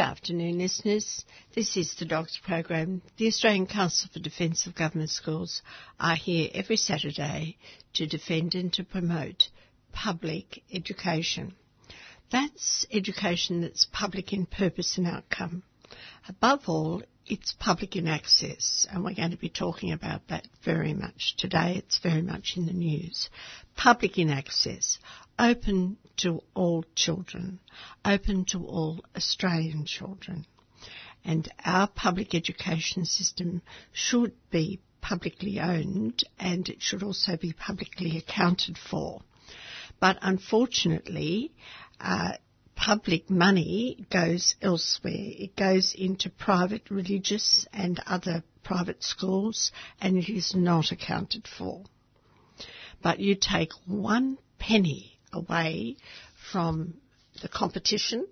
[0.00, 1.24] Afternoon, listeners.
[1.54, 3.02] This is the Dogs Program.
[3.18, 5.60] The Australian Council for Defence of Government Schools
[5.98, 7.58] are here every Saturday
[7.94, 9.50] to defend and to promote
[9.92, 11.54] public education.
[12.32, 15.64] That's education that's public in purpose and outcome.
[16.28, 20.94] Above all, it's public in access, and we're going to be talking about that very
[20.94, 21.74] much today.
[21.76, 23.28] It's very much in the news.
[23.76, 24.98] Public in access,
[25.40, 27.58] open to all children,
[28.04, 30.46] open to all Australian children.
[31.24, 38.18] And our public education system should be publicly owned and it should also be publicly
[38.18, 39.22] accounted for.
[39.98, 41.52] But unfortunately,
[41.98, 42.32] uh,
[42.74, 45.14] public money goes elsewhere.
[45.16, 51.84] It goes into private religious and other private schools and it is not accounted for.
[53.02, 55.96] But you take one penny away
[56.52, 56.94] from
[57.42, 58.26] the competition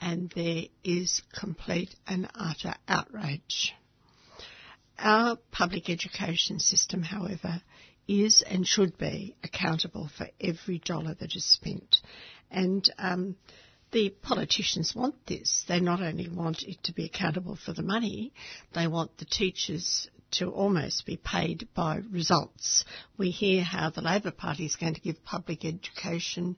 [0.00, 3.74] and there is complete and utter outrage.
[4.98, 7.62] Our public education system, however,
[8.08, 12.00] is and should be accountable for every dollar that is spent.
[12.50, 13.36] And um,
[13.92, 15.64] the politicians want this.
[15.68, 18.32] They not only want it to be accountable for the money,
[18.74, 22.84] they want the teachers to almost be paid by results.
[23.18, 26.56] We hear how the Labor Party is going to give public education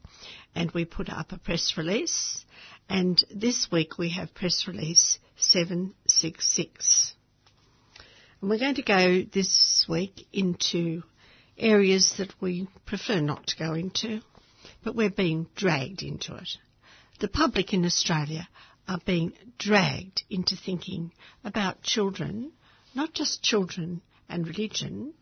[0.56, 2.46] and we put up a press release
[2.90, 7.14] and this week we have press release 766.
[8.42, 11.04] And we're going to go this week into
[11.58, 14.22] areas that we prefer not to go into,
[14.84, 16.50] but we're being dragged into it.
[17.20, 18.48] The public in Australia
[18.88, 21.12] are being dragged into thinking
[21.44, 22.52] about children,
[22.94, 24.02] not just children
[24.34, 25.14] and religion,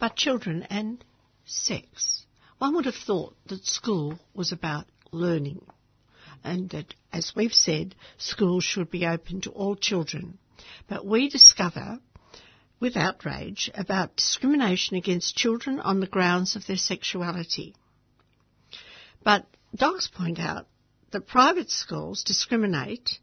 [0.00, 1.04] but children and
[1.44, 2.26] sex.
[2.58, 5.64] One would have thought that school was about learning
[6.42, 10.38] and that, as we've said, schools should be open to all children.
[10.88, 12.00] But we discover
[12.80, 17.76] with outrage about discrimination against children on the grounds of their sexuality.
[19.22, 20.66] But dogs point out
[21.12, 23.20] that private schools discriminate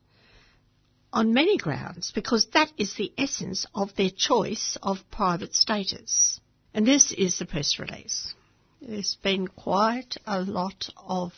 [1.11, 6.39] on many grounds because that is the essence of their choice of private status.
[6.73, 8.33] And this is the press release.
[8.81, 11.33] There's been quite a lot of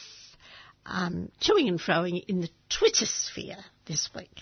[0.85, 4.41] um, toing and froing in the Twitter sphere this week.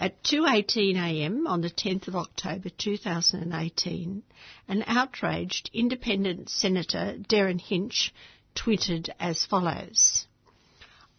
[0.00, 4.22] At 2.18am on the 10th of October 2018,
[4.68, 8.12] an outraged independent Senator Derryn Hinch
[8.54, 10.26] tweeted as follows.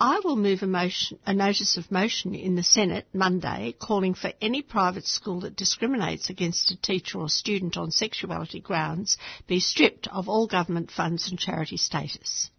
[0.05, 4.33] I will move a, motion, a, notice of motion in the Senate Monday calling for
[4.41, 10.09] any private school that discriminates against a teacher or student on sexuality grounds be stripped
[10.09, 12.49] of all government funds and charity status.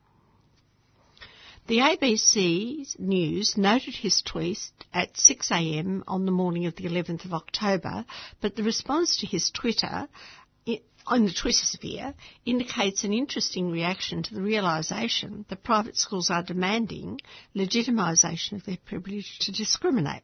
[1.67, 4.59] The ABC News noted his tweet
[4.95, 8.07] at 6am on the morning of the 11th of October,
[8.41, 10.09] but the response to his Twitter
[11.07, 12.15] on the Twitter sphere
[12.45, 17.21] indicates an interesting reaction to the realisation that private schools are demanding
[17.55, 20.23] legitimisation of their privilege to discriminate.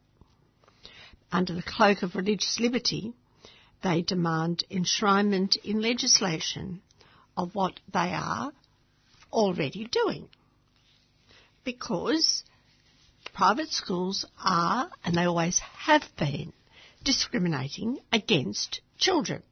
[1.30, 3.12] Under the cloak of religious liberty,
[3.82, 6.82] they demand enshrinement in legislation
[7.36, 8.52] of what they are
[9.32, 10.28] already doing
[11.64, 12.42] because
[13.32, 16.52] private schools are, and they always have been,
[17.04, 19.42] discriminating against children.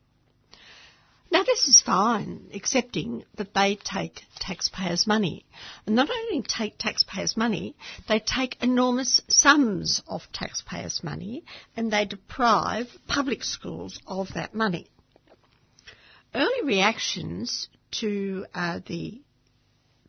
[1.31, 5.45] Now, this is fine, accepting that they take taxpayers' money.
[5.87, 7.77] And not only take taxpayers' money,
[8.09, 11.45] they take enormous sums of taxpayers' money
[11.77, 14.87] and they deprive public schools of that money.
[16.35, 17.69] Early reactions
[18.01, 19.21] to uh, the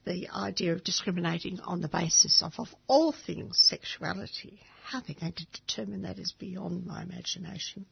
[0.06, 4.60] the idea of discriminating on the basis of, of all things sexuality.
[4.84, 7.86] How they're going to determine that is beyond my imagination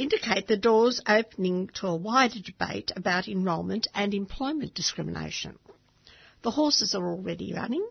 [0.00, 5.58] indicate the doors opening to a wider debate about enrolment and employment discrimination.
[6.42, 7.86] The horses are already running,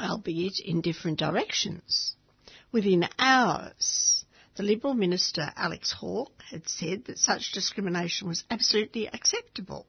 [0.00, 2.16] albeit in different directions.
[2.72, 4.24] Within hours,
[4.56, 9.86] the Liberal Minister Alex Hawke had said that such discrimination was absolutely acceptable.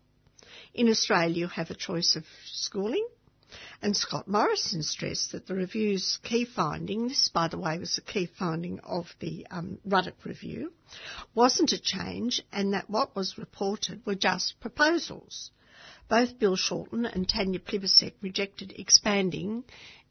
[0.75, 3.07] In Australia, you have a choice of schooling,
[3.81, 8.01] and Scott Morrison stressed that the review's key finding, this by the way was a
[8.01, 10.73] key finding of the um, Ruddock review,
[11.33, 15.51] wasn't a change and that what was reported were just proposals.
[16.07, 19.63] Both Bill Shorten and Tanya Plibersek rejected expanding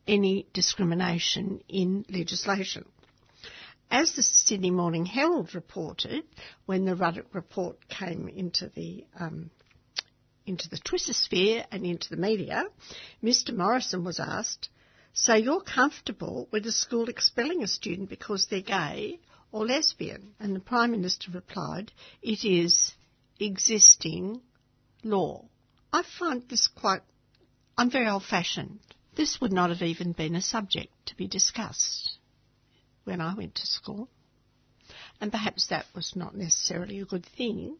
[0.06, 2.84] any discrimination in legislation.
[3.90, 6.24] As the Sydney Morning Herald reported,
[6.66, 9.50] when the Ruddock report came into the um,
[10.46, 12.64] into the Twissosphere and into the media,
[13.22, 14.68] Mr Morrison was asked,
[15.12, 19.20] so you're comfortable with a school expelling a student because they're gay
[19.52, 20.34] or lesbian?
[20.40, 22.92] And the Prime Minister replied, it is
[23.38, 24.40] existing
[25.04, 25.44] law.
[25.92, 27.02] I find this quite,
[27.78, 28.80] I'm very old fashioned.
[29.14, 32.18] This would not have even been a subject to be discussed
[33.04, 34.08] when I went to school.
[35.20, 37.76] And perhaps that was not necessarily a good thing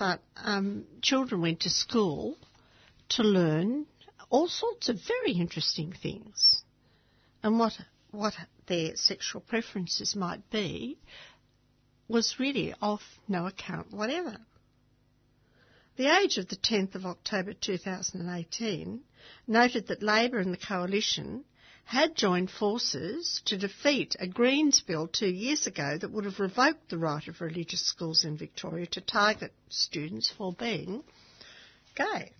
[0.00, 2.38] but um, children went to school
[3.10, 3.84] to learn
[4.30, 6.62] all sorts of very interesting things.
[7.42, 7.74] And what,
[8.10, 8.32] what
[8.66, 10.96] their sexual preferences might be
[12.08, 14.38] was really of no account whatever.
[15.96, 19.00] The Age of the 10th of October 2018
[19.46, 21.44] noted that Labor and the Coalition
[21.90, 26.88] had joined forces to defeat a Greens bill two years ago that would have revoked
[26.88, 31.02] the right of religious schools in Victoria to target students for being
[31.96, 32.30] gay.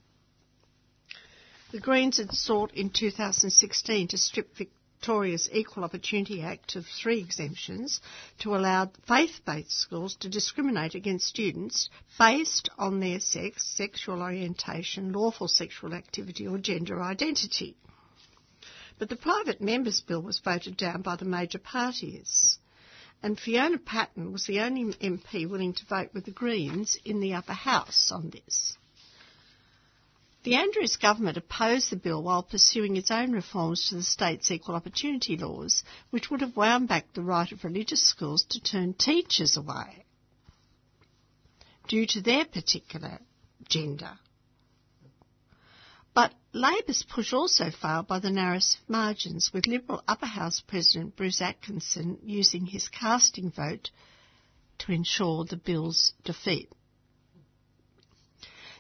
[1.73, 8.01] The Greens had sought in 2016 to strip Victoria's Equal Opportunity Act of three exemptions
[8.39, 15.49] to allow faith-based schools to discriminate against students based on their sex, sexual orientation, lawful
[15.49, 17.75] sexual activity or gender identity.
[19.01, 22.59] But the private members' bill was voted down by the major parties.
[23.23, 27.33] And Fiona Patten was the only MP willing to vote with the Greens in the
[27.33, 28.77] upper house on this.
[30.43, 34.75] The Andrews government opposed the bill while pursuing its own reforms to the state's equal
[34.75, 39.57] opportunity laws, which would have wound back the right of religious schools to turn teachers
[39.57, 40.05] away
[41.89, 43.19] due to their particular
[43.67, 44.19] gender.
[46.53, 52.19] Labor's push also failed by the narrowest margins, with Liberal Upper House President Bruce Atkinson
[52.25, 53.91] using his casting vote
[54.79, 56.69] to ensure the bill's defeat.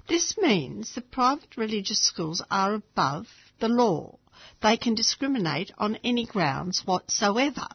[0.08, 3.28] This means that private religious schools are above
[3.61, 4.19] the law.
[4.61, 7.69] They can discriminate on any grounds whatsoever.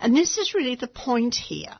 [0.00, 1.76] And this is really the point here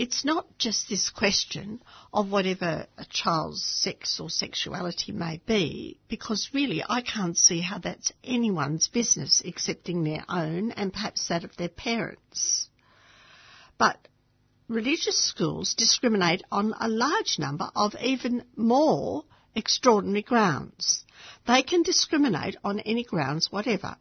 [0.00, 6.48] it's not just this question of whatever a child's sex or sexuality may be, because
[6.54, 11.54] really I can't see how that's anyone's business excepting their own and perhaps that of
[11.58, 12.70] their parents.
[13.76, 14.08] But
[14.68, 21.04] religious schools discriminate on a large number of even more extraordinary grounds.
[21.46, 23.98] They can discriminate on any grounds whatever.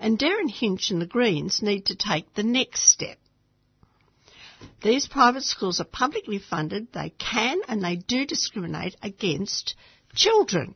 [0.00, 3.18] And Derryn Hinch and the Greens need to take the next step
[4.82, 6.92] these private schools are publicly funded.
[6.92, 9.74] They can and they do discriminate against
[10.14, 10.74] children.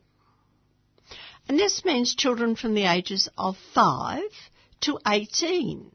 [1.47, 4.21] And this means children from the ages of 5
[4.81, 5.91] to 18.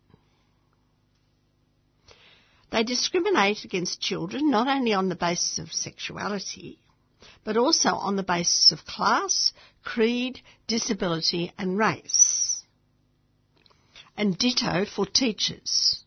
[2.70, 6.78] They discriminate against children not only on the basis of sexuality,
[7.44, 9.52] but also on the basis of class,
[9.84, 12.64] creed, disability and race.
[14.16, 16.01] And ditto for teachers.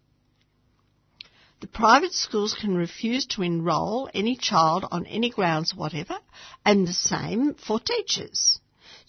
[1.61, 6.19] The private schools can refuse to enrol any child on any grounds whatever,
[6.65, 8.59] and the same for teachers.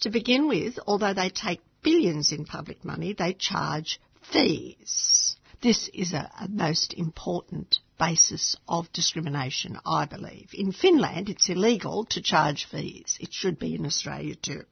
[0.00, 5.36] To begin with, although they take billions in public money, they charge fees.
[5.60, 10.50] This is a, a, most important basis of discrimination, I believe.
[10.52, 13.16] In Finland, it's illegal to charge fees.
[13.20, 14.64] It should be in Australia too.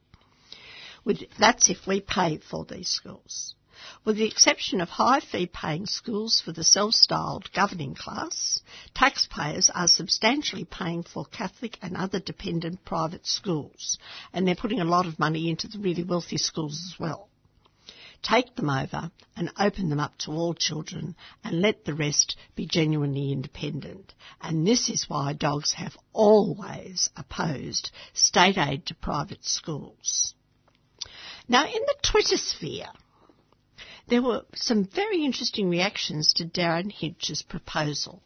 [1.03, 3.55] With, that's if we pay for these schools.
[4.03, 8.61] With the exception of high fee paying schools for the self-styled governing class,
[8.93, 13.97] taxpayers are substantially paying for Catholic and other dependent private schools,
[14.33, 17.29] and they're putting a lot of money into the really wealthy schools as well.
[18.21, 22.65] Take them over and open them up to all children and let the rest be
[22.65, 24.15] genuinely independent.
[24.41, 30.33] And this is why dogs have always opposed state aid to private schools.
[31.47, 32.89] Now, in the Twitter sphere,
[34.07, 38.21] there were some very interesting reactions to Derryn Hinch's proposal.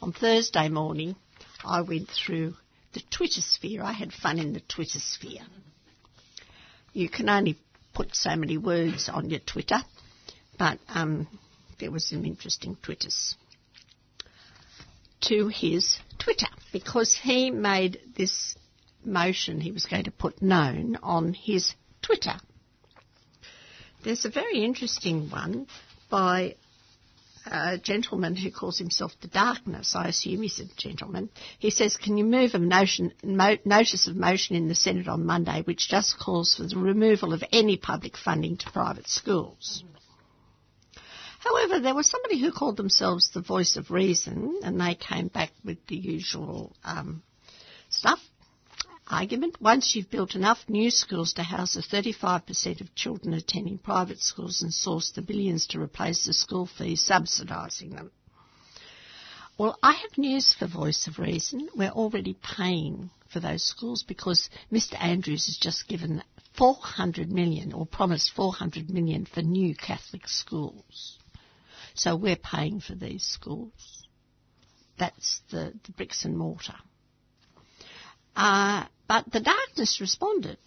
[0.00, 1.16] On Thursday morning,
[1.64, 2.54] I went through
[2.92, 3.82] the Twitter sphere.
[3.82, 5.42] I had fun in the Twitter sphere.
[6.92, 7.58] You can only
[7.94, 9.78] put so many words on your Twitter,
[10.58, 11.28] but um,
[11.78, 13.36] there was some interesting Twitters
[15.22, 18.56] to his Twitter because he made this
[19.04, 22.34] motion he was going to put known on his Twitter.
[24.02, 25.68] There's a very interesting one
[26.10, 26.56] by
[27.46, 29.94] a gentleman who calls himself the Darkness.
[29.94, 31.28] I assume he's a gentleman.
[31.58, 35.24] He says, "Can you move a notion, mo- notice of motion in the Senate on
[35.24, 39.84] Monday, which just calls for the removal of any public funding to private schools?"
[41.38, 45.52] However, there was somebody who called themselves the Voice of Reason, and they came back
[45.64, 47.22] with the usual um,
[47.88, 48.20] stuff
[49.12, 49.60] argument.
[49.60, 54.62] Once you've built enough new schools to house the 35% of children attending private schools
[54.62, 58.10] and source the billions to replace the school fees subsidising them.
[59.58, 61.68] Well, I have news for Voice of Reason.
[61.76, 66.22] We're already paying for those schools because Mr Andrews has just given
[66.56, 71.18] 400 million or promised 400 million for new Catholic schools.
[71.94, 74.06] So we're paying for these schools.
[74.98, 76.76] That's the, the bricks and mortar.
[78.34, 80.58] Uh, but the darkness responded.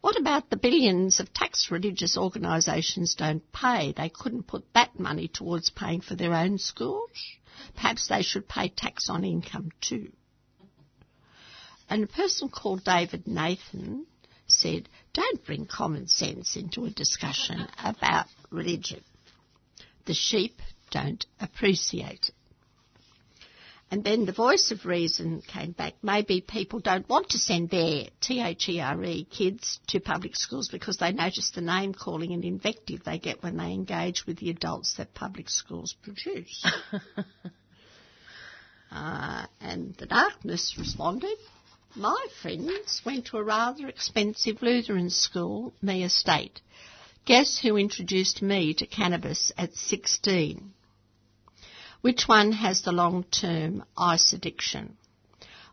[0.00, 3.92] What about the billions of tax religious organisations don't pay?
[3.96, 7.10] They couldn't put that money towards paying for their own schools.
[7.74, 10.10] Perhaps they should pay tax on income too.
[11.88, 14.06] And a person called David Nathan
[14.46, 19.04] said, don't bring common sense into a discussion about religion.
[20.06, 22.34] The sheep don't appreciate it.
[23.92, 25.92] And then the voice of reason came back.
[26.02, 31.50] Maybe people don't want to send their T-H-E-R-E kids to public schools because they notice
[31.50, 35.50] the name calling and invective they get when they engage with the adults that public
[35.50, 36.64] schools produce.
[38.90, 41.36] uh, and the darkness responded.
[41.94, 46.62] My friends went to a rather expensive Lutheran school, Mia State.
[47.26, 50.72] Guess who introduced me to cannabis at 16?
[52.02, 54.96] Which one has the long-term ice addiction?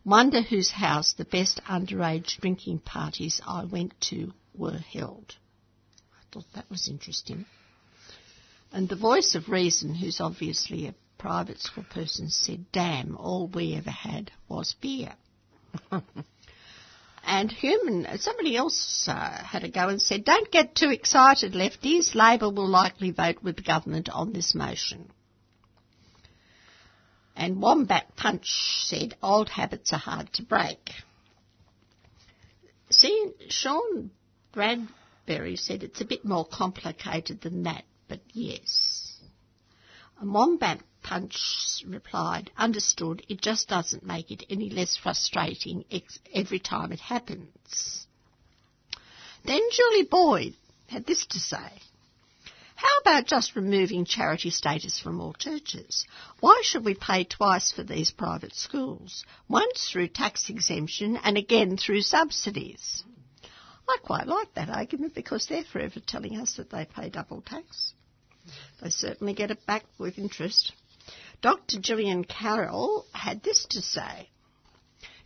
[0.05, 5.36] Wonder whose house the best underage drinking parties I went to were held.
[6.13, 7.48] I thought that was interesting.
[8.71, 13.74] And the voice of reason, who's obviously a private school person, said, damn, all we
[13.74, 15.15] ever had was beer.
[17.24, 22.13] and human, somebody else uh, had a go and said, don't get too excited, lefties.
[22.13, 25.09] Labor will likely vote with the government on this motion.
[27.39, 28.50] And Wombat Punch
[28.84, 30.91] said, old habits are hard to break.
[32.89, 34.12] See, Sean
[34.51, 39.22] Bradbury said it's a bit more complicated than that, but yes.
[40.19, 46.60] And Wombat Punch replied, understood, it just doesn't make it any less frustrating ex- every
[46.60, 48.05] time it happens.
[49.46, 50.55] Then Julie Boyd
[50.88, 51.72] had this to say.
[52.79, 56.05] How about just removing charity status from all churches?
[56.39, 59.25] Why should we pay twice for these private schools?
[59.50, 63.03] Once through tax exemption and again through subsidies.
[63.86, 67.91] I quite like that argument because they're forever telling us that they pay double tax.
[68.81, 70.71] They certainly get it back with interest.
[71.41, 71.81] Dr.
[71.81, 74.29] Gillian Carroll had this to say.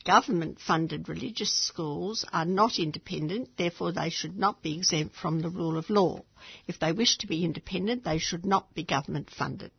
[0.05, 5.50] Government funded religious schools are not independent, therefore they should not be exempt from the
[5.50, 6.24] rule of law.
[6.67, 9.72] If they wish to be independent, they should not be government funded.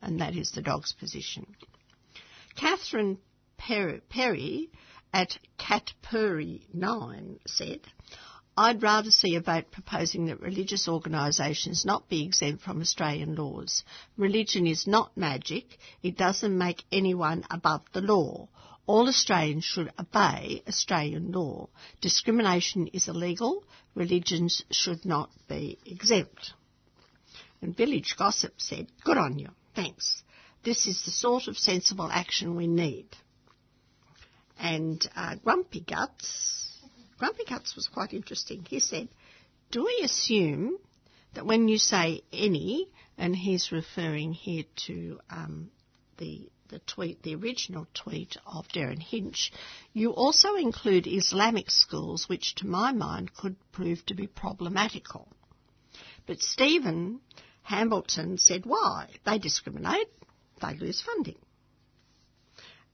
[0.00, 1.56] And that is the dog's position.
[2.54, 3.18] Catherine
[3.58, 4.70] Perry
[5.12, 7.80] at Catpurry9 said,
[8.56, 13.84] I'd rather see a vote proposing that religious organisations not be exempt from Australian laws.
[14.16, 15.78] Religion is not magic.
[16.02, 18.48] It doesn't make anyone above the law.
[18.90, 21.68] All Australians should obey Australian law.
[22.00, 23.62] Discrimination is illegal.
[23.94, 26.54] Religions should not be exempt.
[27.62, 29.50] And Village Gossip said, Good on you.
[29.76, 30.24] Thanks.
[30.64, 33.06] This is the sort of sensible action we need.
[34.58, 36.80] And uh, Grumpy Guts,
[37.16, 38.66] Grumpy Guts was quite interesting.
[38.68, 39.08] He said,
[39.70, 40.78] Do we assume
[41.34, 45.70] that when you say any, and he's referring here to um,
[46.18, 49.52] the the tweet, the original tweet of Derryn Hinch,
[49.92, 55.28] you also include Islamic schools, which to my mind could prove to be problematical.
[56.26, 57.20] But Stephen
[57.62, 59.08] Hambleton said, why?
[59.24, 60.08] They discriminate,
[60.60, 61.38] they lose funding.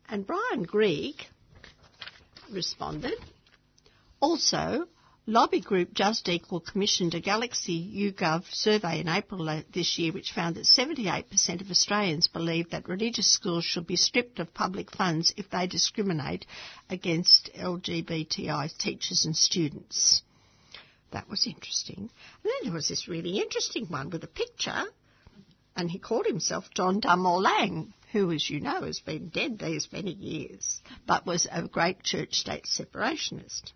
[0.08, 1.26] And Brian Greig
[2.50, 3.18] responded,
[4.20, 4.86] also,
[5.28, 10.54] lobby group Just Equal commissioned a Galaxy YouGov survey in April this year which found
[10.54, 15.50] that 78% of Australians believe that religious schools should be stripped of public funds if
[15.50, 16.46] they discriminate
[16.88, 20.22] against LGBTI teachers and students.
[21.10, 21.98] That was interesting.
[21.98, 24.84] And then there was this really interesting one with a picture,
[25.74, 29.88] and he called himself John Dunmore Lang, who, as you know, has been dead these
[29.90, 33.72] many years, but was a great church-state separationist.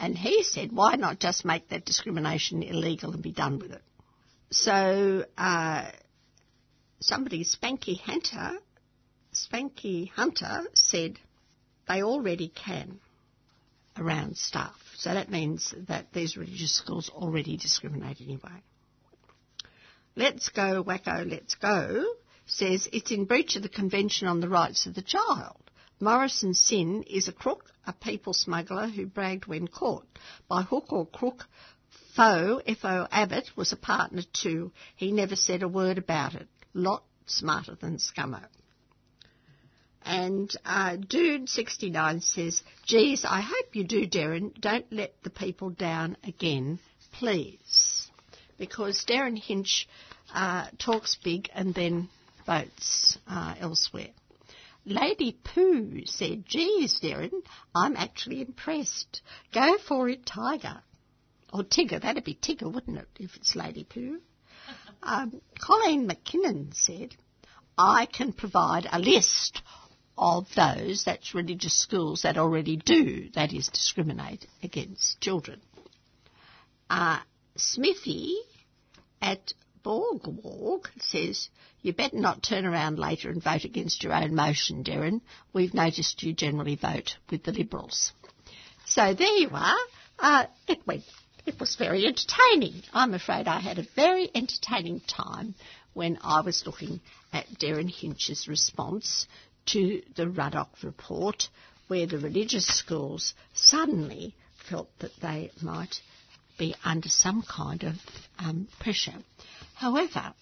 [0.00, 3.82] And he said, why not just make that discrimination illegal and be done with it?
[4.50, 5.90] So uh,
[7.00, 8.52] somebody, Spanky Hunter,
[9.34, 11.18] Spanky Hunter said
[11.86, 12.98] they already can
[13.98, 14.74] around staff.
[14.96, 18.62] So that means that these religious schools already discriminate anyway.
[20.16, 22.04] Let's Go Wacko Let's Go
[22.46, 25.60] says it's in breach of the Convention on the Rights of the Child.
[26.00, 30.06] Morrison Sin is a crook, a people smuggler who bragged when caught.
[30.48, 31.46] By hook or crook,
[32.14, 33.08] Foe, F.O.
[33.10, 34.72] Abbott, was a partner too.
[34.94, 36.48] He never said a word about it.
[36.72, 38.44] Lot smarter than Scummo.
[40.02, 44.58] And uh, Dude69 says, Geez, I hope you do, Derryn.
[44.58, 46.78] Don't let the people down again,
[47.12, 48.08] please.
[48.56, 49.88] Because Derryn Hinch
[50.32, 52.08] uh, talks big and then
[52.46, 54.10] votes uh, elsewhere.
[54.90, 57.42] Lady Pooh said, Geez, Derryn,
[57.74, 59.22] I'm actually impressed.
[59.54, 60.82] Go for it, Tiger.
[61.52, 64.20] Or Tigger, that'd be Tigger, wouldn't it, if it's Lady Pooh?
[65.02, 67.16] Um, Colleen McKinnon said,
[67.78, 69.62] I can provide a list
[70.18, 75.62] of those, that's religious schools, that already do, that is, discriminate against children.
[76.90, 77.20] Uh,
[77.56, 78.36] Smithy
[79.22, 81.48] at Borgwalk says,
[81.82, 85.20] you better not turn around later and vote against your own motion, Derryn.
[85.52, 88.12] We've noticed you generally vote with the Liberals.
[88.86, 89.78] So there you are.
[90.18, 91.04] Uh, it went,
[91.46, 92.82] it was very entertaining.
[92.92, 95.54] I'm afraid I had a very entertaining time
[95.94, 97.00] when I was looking
[97.32, 99.26] at Derryn Hinch's response
[99.66, 101.48] to the Ruddock report,
[101.88, 104.34] where the religious schools suddenly
[104.68, 106.00] felt that they might
[106.58, 107.94] be under some kind of
[108.38, 109.14] um, pressure.
[109.80, 110.34] However,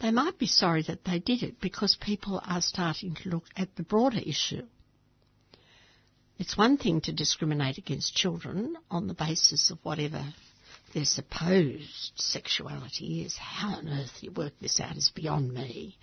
[0.00, 3.76] they might be sorry that they did it because people are starting to look at
[3.76, 4.62] the broader issue.
[6.38, 10.24] It's one thing to discriminate against children on the basis of whatever
[10.94, 13.36] their supposed sexuality is.
[13.36, 15.98] How on earth you work this out is beyond me.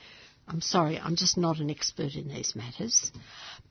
[0.47, 3.11] I'm sorry, I'm just not an expert in these matters.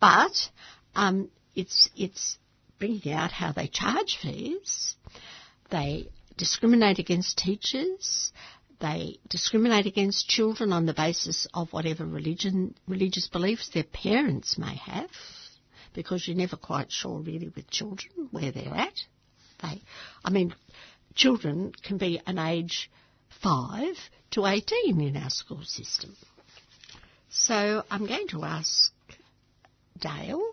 [0.00, 0.50] But
[0.96, 2.36] um, it's it's
[2.80, 4.96] bringing out how they charge fees.
[5.70, 8.32] They discriminate against teachers.
[8.80, 14.76] They discriminate against children on the basis of whatever religion, religious beliefs their parents may
[14.76, 15.10] have,
[15.92, 18.94] because you're never quite sure really with children where they're at.
[19.62, 19.82] They,
[20.24, 20.54] I mean,
[21.14, 22.90] children can be an age
[23.42, 23.96] five
[24.32, 26.16] to 18 in our school system.
[27.28, 28.92] So I'm going to ask
[29.98, 30.52] Dale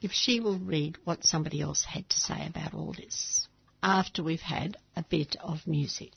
[0.00, 3.48] if she will read what somebody else had to say about all this
[3.82, 6.12] after we've had a bit of music.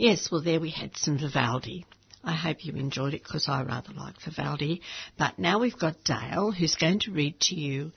[0.00, 1.84] Yes, well, there we had some Vivaldi.
[2.24, 4.80] I hope you enjoyed it because I rather like Vivaldi.
[5.18, 7.92] But now we've got Dale who's going to read to you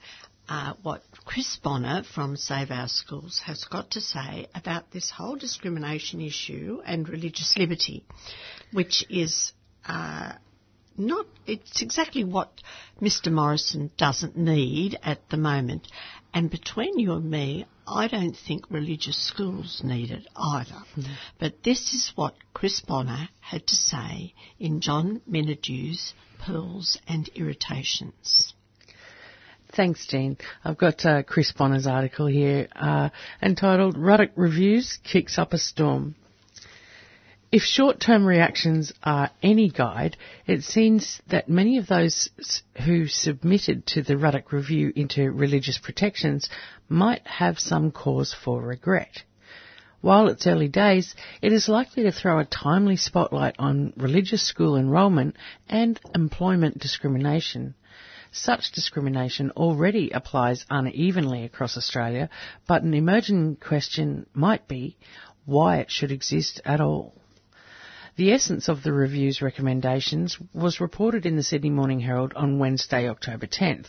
[0.46, 5.36] uh, what Chris Bonnor from Save Our Schools has got to say about this whole
[5.36, 8.04] discrimination issue and religious liberty,
[8.70, 9.54] which is
[9.88, 10.32] uh,
[10.98, 12.52] not, it's exactly what
[13.00, 13.32] Mr.
[13.32, 15.88] Morrison doesn't need at the moment.
[16.34, 20.82] And between you and me, I don't think religious schools need it either.
[20.96, 21.16] Mm.
[21.38, 28.54] But this is what Chris Bonnor had to say in John Menadue's Pearls and Irritations.
[29.74, 30.36] Thanks, Jean.
[30.64, 33.10] I've got uh, Chris Bonnor's article here uh,
[33.42, 36.14] entitled Ruddock Reviews Kicks Up a Storm.
[37.54, 42.28] If short-term reactions are any guide, it seems that many of those
[42.84, 46.50] who submitted to the Ruddock Review into religious protections
[46.88, 49.22] might have some cause for regret.
[50.00, 54.76] While it's early days, it is likely to throw a timely spotlight on religious school
[54.76, 55.36] enrolment
[55.68, 57.76] and employment discrimination.
[58.32, 62.30] Such discrimination already applies unevenly across Australia,
[62.66, 64.96] but an emerging question might be
[65.44, 67.14] why it should exist at all.
[68.16, 73.08] The essence of the review's recommendations was reported in the Sydney Morning Herald on Wednesday,
[73.08, 73.88] October 10th.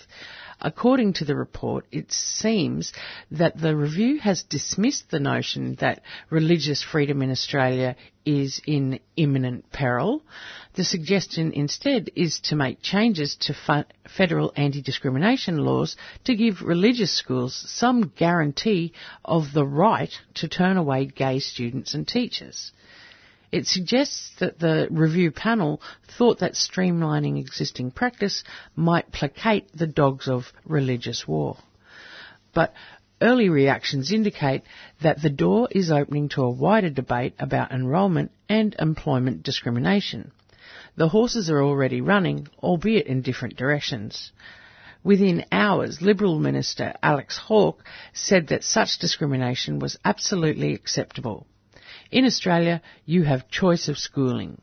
[0.59, 2.91] According to the report, it seems
[3.29, 9.71] that the review has dismissed the notion that religious freedom in Australia is in imminent
[9.71, 10.23] peril.
[10.73, 17.53] The suggestion instead is to make changes to federal anti-discrimination laws to give religious schools
[17.53, 22.71] some guarantee of the right to turn away gay students and teachers.
[23.55, 25.81] It suggests that the review panel
[26.17, 28.43] thought that streamlining existing practice
[28.75, 31.59] might placate the dogs of religious war.
[32.53, 32.73] But
[33.21, 34.63] early reactions indicate
[35.01, 40.33] that the door is opening to a wider debate about enrolment and employment discrimination.
[40.97, 44.33] The horses are already running, albeit in different directions.
[45.01, 51.47] Within hours, Liberal Minister Alex Hawke said that such discrimination was absolutely acceptable.
[52.11, 54.61] In Australia, you have choice of schooling.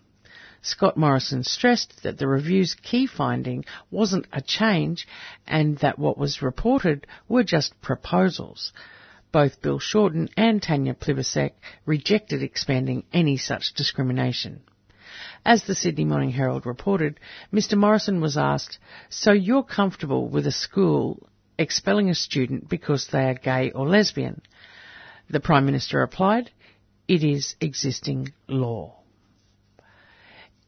[0.64, 5.08] Scott Morrison stressed that the review's key finding wasn't a change
[5.46, 8.72] and that what was reported were just proposals.
[9.32, 11.52] Both Bill Shorten and Tanya Plibersek
[11.84, 14.60] rejected expanding any such discrimination.
[15.44, 17.18] As the Sydney Morning Herald reported,
[17.52, 18.78] Mr Morrison was asked,
[19.08, 21.26] so you're comfortable with a school
[21.58, 24.42] expelling a student because they are gay or lesbian?
[25.28, 26.52] The Prime Minister replied,
[27.08, 29.02] it is existing law.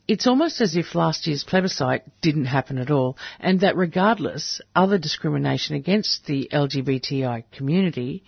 [0.06, 4.98] It's almost as if last year's plebiscite didn't happen at all, and that regardless, other
[4.98, 8.22] discrimination against the LGBTI community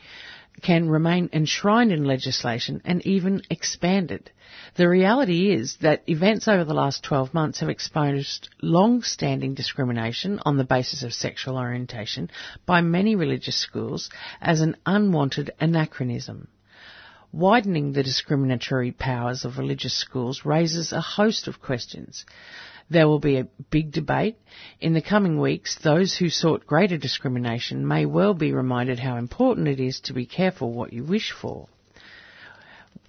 [0.63, 4.31] can remain enshrined in legislation and even expanded.
[4.77, 10.57] The reality is that events over the last 12 months have exposed long-standing discrimination on
[10.57, 12.31] the basis of sexual orientation
[12.65, 14.09] by many religious schools
[14.41, 16.49] as an unwanted anachronism.
[17.37, 22.25] Widening the discriminatory powers of religious schools raises a host of questions.
[22.89, 24.39] There will be a big debate.
[24.81, 29.69] In the coming weeks, those who sought greater discrimination may well be reminded how important
[29.69, 31.69] it is to be careful what you wish for.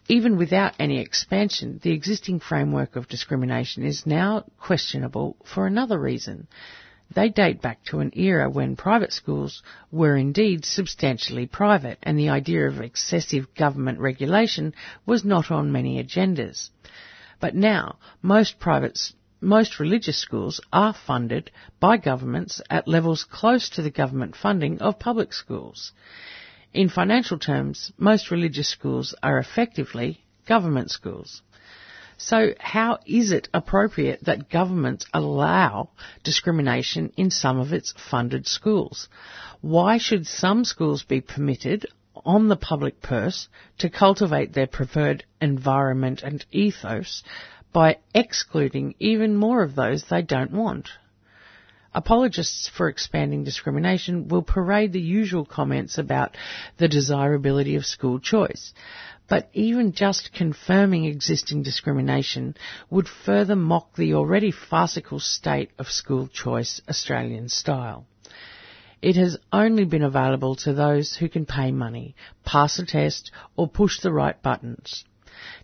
[0.10, 6.48] Even without any expansion, the existing framework of discrimination is now questionable for another reason.
[7.14, 12.30] They date back to an era when private schools were indeed substantially private and the
[12.30, 14.74] idea of excessive government regulation
[15.06, 16.70] was not on many agendas.
[17.40, 19.00] But now, most private
[19.40, 25.00] most religious schools are funded by governments at levels close to the government funding of
[25.00, 25.92] public schools.
[26.74, 31.42] In financial terms, most religious schools are effectively government schools.
[32.18, 35.90] So how is it appropriate that governments allow
[36.24, 39.08] discrimination in some of its funded schools?
[39.62, 41.86] Why should some schools be permitted
[42.26, 47.22] on the public purse to cultivate their preferred environment and ethos
[47.72, 50.90] by excluding even more of those they don't want?
[51.94, 56.36] Apologists for expanding discrimination will parade the usual comments about
[56.78, 58.74] the desirability of school choice.
[59.30, 62.56] But even just confirming existing discrimination
[62.90, 68.06] would further mock the already farcical state of school choice Australian style.
[69.02, 73.68] It has only been available to those who can pay money, pass a test, or
[73.68, 75.04] push the right buttons.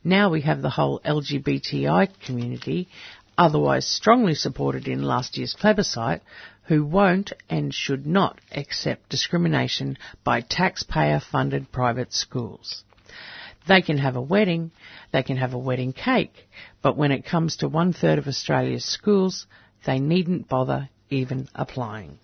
[0.04, 2.90] Now we have the whole LGBTI community,
[3.38, 6.22] otherwise strongly supported in last year's plebiscite,
[6.66, 12.84] who won't and should not accept discrimination by taxpayer funded private schools.
[13.68, 14.72] They can have a wedding,
[15.12, 16.34] they can have a wedding cake,
[16.82, 19.46] but when it comes to one third of Australia's schools,
[19.86, 22.18] they needn't bother even applying.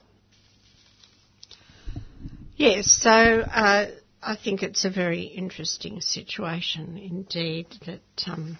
[2.55, 3.87] Yes, so uh,
[4.21, 8.57] I think it's a very interesting situation indeed that um,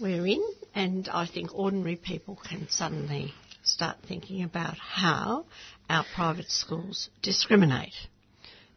[0.00, 0.44] we're in,
[0.76, 3.34] and I think ordinary people can suddenly
[3.64, 5.46] start thinking about how
[5.90, 7.94] our private schools discriminate.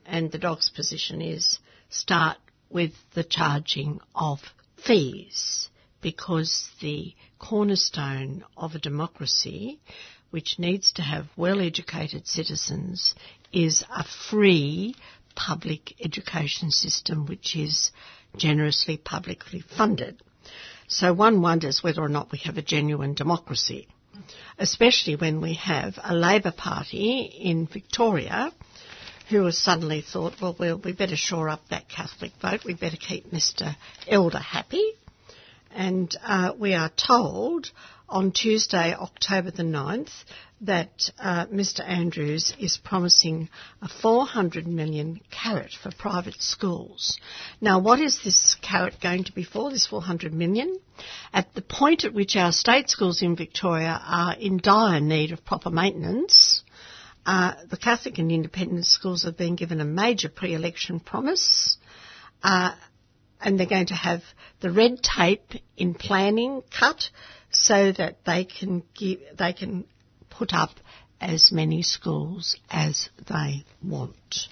[0.06, 2.38] And the dog's position is start
[2.70, 4.40] with the charging of
[4.76, 5.70] fees
[6.02, 9.80] because the cornerstone of a democracy,
[10.30, 13.16] which needs to have well educated citizens,
[13.52, 14.96] is a free
[15.36, 17.92] public education system which is
[18.36, 20.22] generously publicly funded.
[20.88, 23.88] So one wonders whether or not we have a genuine democracy,
[24.58, 28.52] especially when we have a Labor Party in Victoria
[29.30, 32.64] who has suddenly thought, well, well, we better shore up that Catholic vote.
[32.66, 33.76] We better keep Mr.
[34.08, 34.94] Elder happy.
[35.72, 37.72] And uh, we are told
[38.10, 40.12] on Tuesday, October the 9th,
[40.62, 41.88] that uh, Mr.
[41.88, 43.50] Andrews is promising
[43.82, 47.20] a 400 million carrot for private schools.
[47.62, 50.80] Now, what is this carrot going to be for, this 400 million?
[51.34, 55.46] At the point at which our state schools in Victoria are in dire need of
[55.46, 56.64] proper maintenance,
[57.28, 61.78] uh, the Catholic and independent schools have been given a major pre-election promise,
[62.42, 62.74] uh,
[63.42, 64.24] and they're going to have
[64.62, 67.10] the red tape in planning cut
[67.52, 69.84] so that they can give, they can
[70.30, 70.72] put up
[71.20, 74.48] as many schools as they want.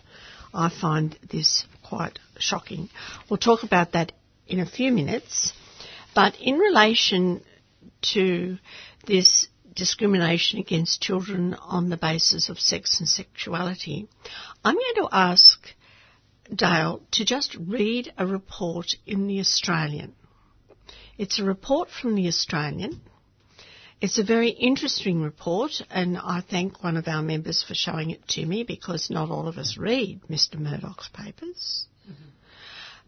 [0.53, 2.89] I find this quite shocking.
[3.29, 4.11] We'll talk about that
[4.47, 5.53] in a few minutes,
[6.13, 7.41] but in relation
[8.13, 8.57] to
[9.07, 14.07] this discrimination against children on the basis of sex and sexuality,
[14.63, 15.59] I'm going to ask
[16.53, 20.15] Dale to just read a report in The Australian.
[21.17, 23.01] It's a report from The Australian.
[24.01, 28.27] It's a very interesting report, and I thank one of our members for showing it
[28.29, 30.59] to me because not all of us read Mr.
[30.59, 31.85] Murdoch's papers.
[32.03, 32.34] Mm-hmm.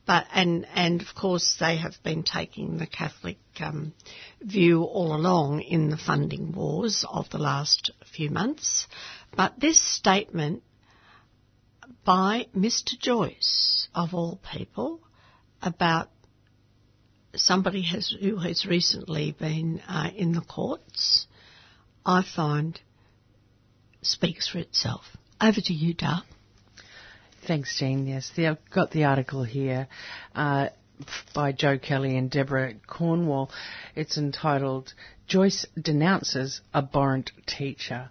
[0.08, 3.93] But and and of course they have been taking the Catholic um,
[4.41, 8.88] view all along in the funding wars of the last few months.
[9.36, 10.63] But this statement
[12.06, 12.98] by Mr.
[12.98, 15.02] Joyce, of all people,
[15.62, 16.10] about
[17.36, 21.28] somebody has, who has recently been uh, in the courts,
[22.06, 22.80] I find
[24.02, 25.04] speaks for itself.
[25.41, 26.24] Over to you, Dar.
[27.48, 28.06] Thanks, Jean.
[28.06, 29.88] Yes, the, I've got the article here
[30.36, 30.68] uh,
[31.34, 33.50] by Joe Kelly and Deborah Cornwall.
[33.96, 34.94] It's entitled
[35.28, 38.10] Joyce Denounces Abhorrent Teacher.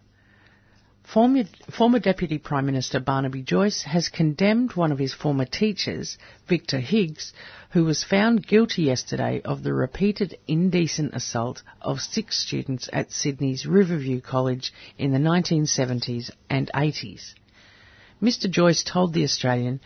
[1.03, 6.17] Former, former, Deputy Prime Minister Barnaby Joyce has condemned one of his former teachers,
[6.49, 7.35] Victor Higgs,
[7.73, 13.67] who was found guilty yesterday of the repeated indecent assault of six students at Sydney's
[13.67, 17.35] Riverview College in the 1970s and 80s.
[18.23, 18.51] Mr.
[18.51, 19.79] Joyce told The Australian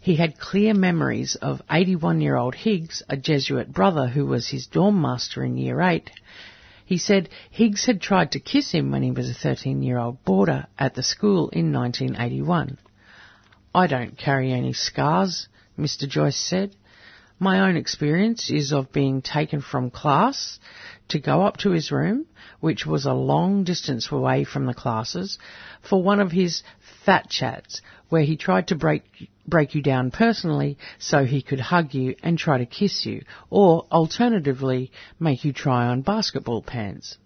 [0.00, 4.66] he had clear memories of 81 year old Higgs, a Jesuit brother who was his
[4.66, 6.10] dorm master in Year 8.
[6.84, 10.24] He said Higgs had tried to kiss him when he was a 13 year old
[10.24, 12.78] boarder at the school in 1981.
[13.72, 15.46] I don't carry any scars,
[15.78, 16.08] Mr.
[16.08, 16.74] Joyce said.
[17.42, 20.58] My own experience is of being taken from class
[21.08, 22.26] to go up to his room,
[22.60, 25.38] which was a long distance away from the classes,
[25.80, 26.62] for one of his
[27.06, 31.94] fat chats where he tried to break break you down personally so he could hug
[31.94, 37.16] you and try to kiss you, or alternatively make you try on basketball pants.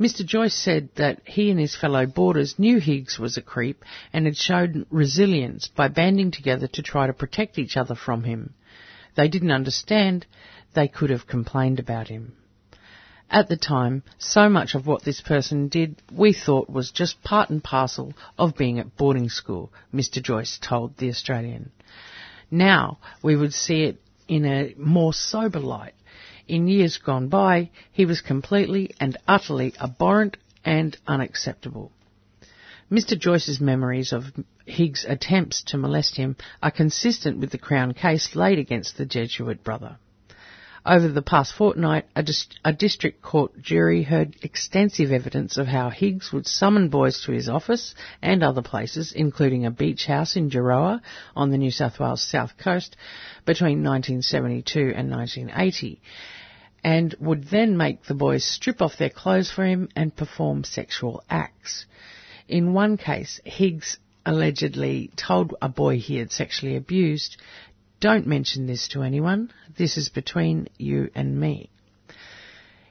[0.00, 0.24] Mr.
[0.24, 4.38] Joyce said that he and his fellow boarders knew Higgs was a creep and had
[4.38, 8.54] shown resilience by banding together to try to protect each other from him.
[9.14, 10.26] They didn't understand,
[10.74, 12.34] they could have complained about him.
[13.30, 17.48] At the time, so much of what this person did we thought was just part
[17.48, 20.22] and parcel of being at boarding school, Mr.
[20.22, 21.72] Joyce told The Australian.
[22.50, 25.94] Now we would see it in a more sober light.
[26.46, 31.92] In years gone by, he was completely and utterly abhorrent and unacceptable.
[32.92, 33.18] Mr.
[33.18, 34.34] Joyce's memories of
[34.66, 39.64] Higgs' attempts to molest him are consistent with the Crown case laid against the Jesuit
[39.64, 39.96] brother.
[40.84, 42.22] Over the past fortnight, a,
[42.66, 47.48] a, district court jury heard extensive evidence of how Higgs would summon boys to his
[47.48, 51.00] office and other places, including a beach house in Gerroa
[51.34, 52.94] on the New South Wales south coast
[53.46, 56.02] between 1972 and 1980,
[56.84, 61.24] and would then make the boys strip off their clothes for him and perform sexual
[61.30, 61.86] acts.
[62.48, 67.36] In one case, Higgs allegedly told a boy he had sexually abused
[68.00, 69.52] Don't mention this to anyone.
[69.76, 71.70] This is between you and me.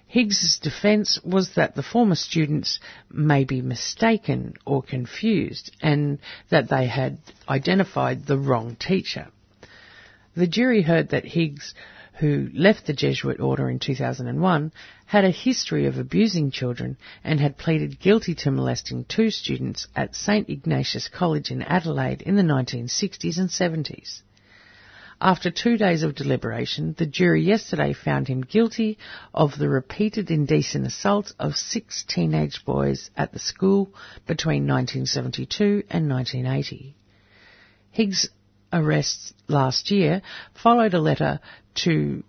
[0.07, 6.87] Higgs's defence was that the former students may be mistaken or confused and that they
[6.87, 9.27] had identified the wrong teacher.
[10.35, 11.73] The jury heard that Higgs,
[12.21, 14.71] who left the Jesuit order in 2001,
[15.07, 20.13] had a history of abusing children and had pleaded guilty to molesting two students at
[20.13, 24.21] St Ignatius College in Adelaide in the 1960s and 70s.
[25.19, 28.99] After two days of deliberation, the jury yesterday found him guilty
[29.33, 33.95] of the repeated indecent assault of six teenage boys at the school
[34.27, 36.95] between 1972 and 1980.
[37.89, 38.29] Higgs'
[38.73, 40.21] arrest last year
[40.53, 41.39] followed a letter
[41.73, 42.23] to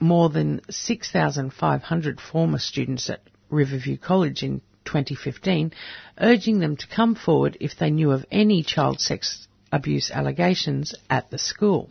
[0.00, 5.72] more than 6,500 former students at Riverview College in 2015,
[6.20, 11.30] urging them to come forward if they knew of any child sex abuse allegations at
[11.30, 11.90] the school.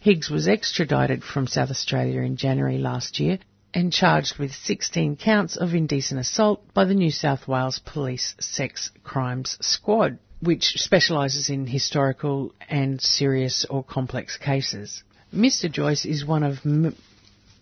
[0.00, 3.38] Higgs was extradited from South Australia in January last year
[3.72, 8.90] and charged with 16 counts of indecent assault by the New South Wales Police Sex
[9.02, 15.02] Crimes Squad, which specialises in historical and serious or complex cases.
[15.34, 15.70] Mr.
[15.70, 16.94] Joyce is one of m-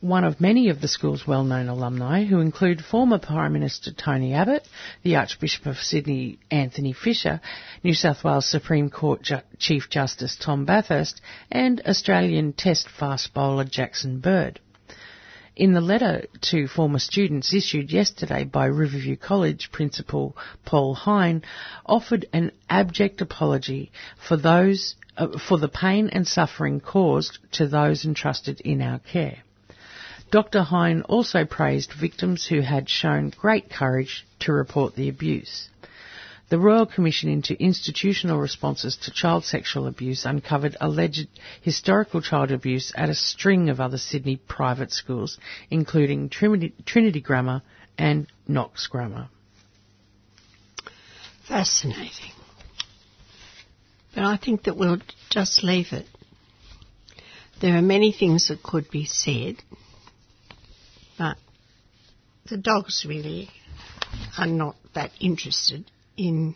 [0.01, 4.69] one of many of the school's well-known alumni who include former Prime Minister Tony Abbott,
[5.03, 7.41] the Archbishop of Sydney Anthony Fisher,
[7.83, 13.65] New South Wales Supreme Court Ju- Chief Justice Tom Bathurst, and Australian Test fast bowler
[13.65, 14.61] Jackson Bird.
[15.57, 21.43] In the letter to former students issued yesterday by Riverview College Principal Paul Hine,
[21.87, 28.05] offered an abject apology for those uh, for the pain and suffering caused to those
[28.05, 29.45] entrusted in our care.
[30.33, 30.63] Dr.
[30.63, 35.69] Hine also praised victims who had shown great courage to report the abuse.
[36.55, 41.27] The Royal Commission into Institutional Responses to Child Sexual Abuse uncovered alleged
[41.61, 45.37] historical child abuse at a string of other Sydney private schools,
[45.69, 47.63] including Trinity, Trinity Grammar
[47.99, 49.31] and Knox Grammar.
[51.49, 52.31] Fascinating.
[54.15, 56.07] But I think that we'll just leave it.
[57.61, 59.57] There are many things that could be said,
[61.19, 61.37] but
[62.49, 63.51] the dogs really
[64.39, 66.55] are not that interested in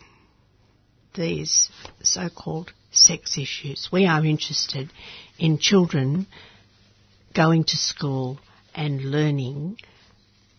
[1.15, 1.71] these
[2.03, 3.89] so-called sex issues.
[3.93, 4.91] We are interested
[5.39, 6.27] in children
[7.35, 8.39] going to school
[8.75, 9.79] and learning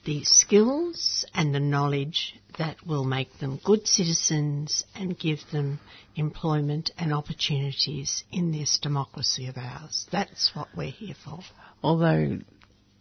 [0.06, 5.80] the skills and the knowledge that will make them good citizens and give them
[6.16, 10.08] employment and opportunities in this democracy of ours.
[10.12, 11.40] That's what we're here for.
[11.84, 12.40] Although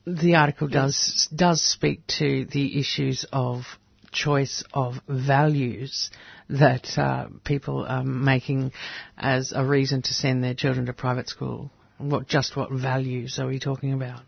[0.07, 3.65] the article does does speak to the issues of
[4.13, 6.11] choice of values
[6.49, 8.73] that uh, people are making
[9.17, 11.71] as a reason to send their children to private school.
[11.99, 14.21] What just what values are we talking about?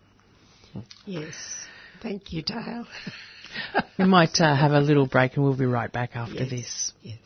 [1.07, 1.35] Yes.
[2.03, 2.87] Thank you, Dale.
[3.99, 6.51] we might uh, have a little break and we'll be right back after yes.
[6.51, 6.93] this.
[7.03, 7.19] Yes.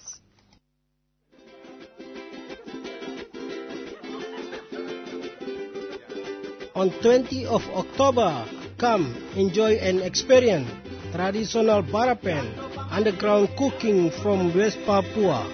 [6.74, 8.46] On 20 of October,
[8.78, 10.68] come enjoy and experience
[11.14, 12.42] traditional Barapen
[12.90, 15.46] underground cooking from West Papua.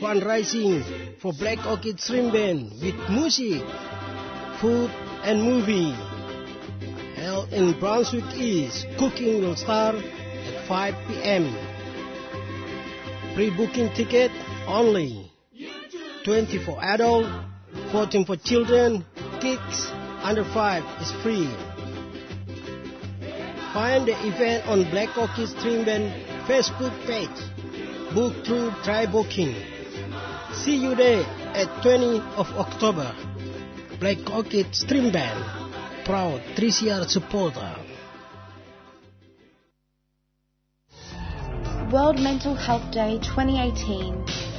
[0.00, 3.60] Fundraising for Black Orchid Stringband with music,
[4.62, 4.88] food
[5.24, 5.92] and movie.
[7.20, 11.52] Held in Brunswick East, cooking will start at 5 p.m.
[13.34, 14.30] Pre-booking ticket
[14.66, 15.30] only.
[16.24, 17.26] 20 for adult,
[17.92, 19.04] 14 for children,
[19.42, 21.48] kids under 5 is free.
[23.72, 25.54] Find the event on Black Orchid
[25.84, 26.12] Band
[26.48, 27.38] Facebook page.
[28.14, 29.54] Book through Try Booking.
[30.52, 33.14] See you there at 20 of October.
[34.00, 37.76] Black Orchid Stringband, proud 3CR supporter.
[41.92, 44.14] World Mental Health Day 2018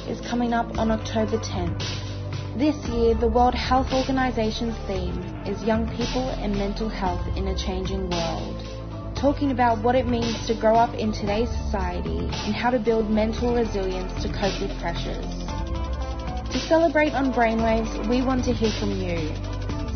[0.08, 2.09] is coming up on October 10th.
[2.60, 7.56] This year, the World Health Organization's theme is Young People and Mental Health in a
[7.56, 9.16] Changing World.
[9.16, 13.08] Talking about what it means to grow up in today's society and how to build
[13.08, 15.24] mental resilience to cope with pressures.
[16.52, 19.32] To celebrate on Brainwaves, we want to hear from you.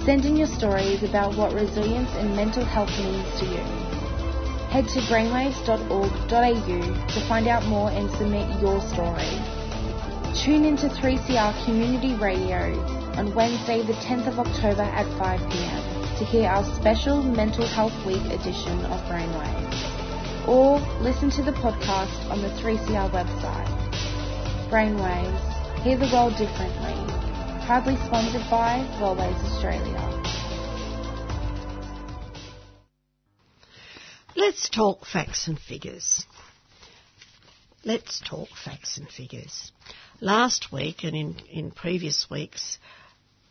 [0.06, 3.60] Send in your stories about what resilience and mental health means to you.
[4.72, 9.63] Head to brainwaves.org.au to find out more and submit your story.
[10.34, 12.76] Tune into 3CR Community Radio
[13.16, 17.94] on Wednesday, the 10th of October at 5 pm to hear our special Mental Health
[18.04, 20.48] Week edition of Brainwaves.
[20.48, 24.68] Or listen to the podcast on the 3CR website.
[24.68, 25.82] Brainwaves.
[25.82, 26.94] Hear the world differently.
[27.64, 30.24] Proudly sponsored by Wellways Australia.
[34.34, 36.26] Let's talk facts and figures.
[37.84, 39.70] Let's talk facts and figures.
[40.24, 42.78] Last week and in, in previous weeks,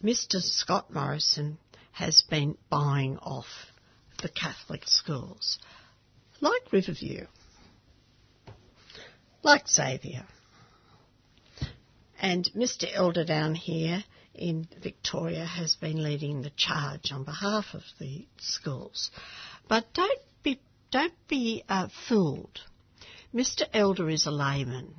[0.04, 0.42] Mr.
[0.42, 1.60] Scott Morrison
[1.92, 3.46] has been buying off
[4.24, 5.60] the Catholic schools,
[6.42, 7.28] like Riverview,
[9.44, 10.26] like Xavier.
[12.20, 12.88] And Mr.
[12.92, 14.04] Elder down here
[14.34, 19.12] in Victoria has been leading the charge on behalf of the schools.
[19.68, 20.60] But don't be,
[20.90, 22.62] don't be uh, fooled.
[23.32, 23.62] Mr.
[23.76, 24.96] Elder is a layman.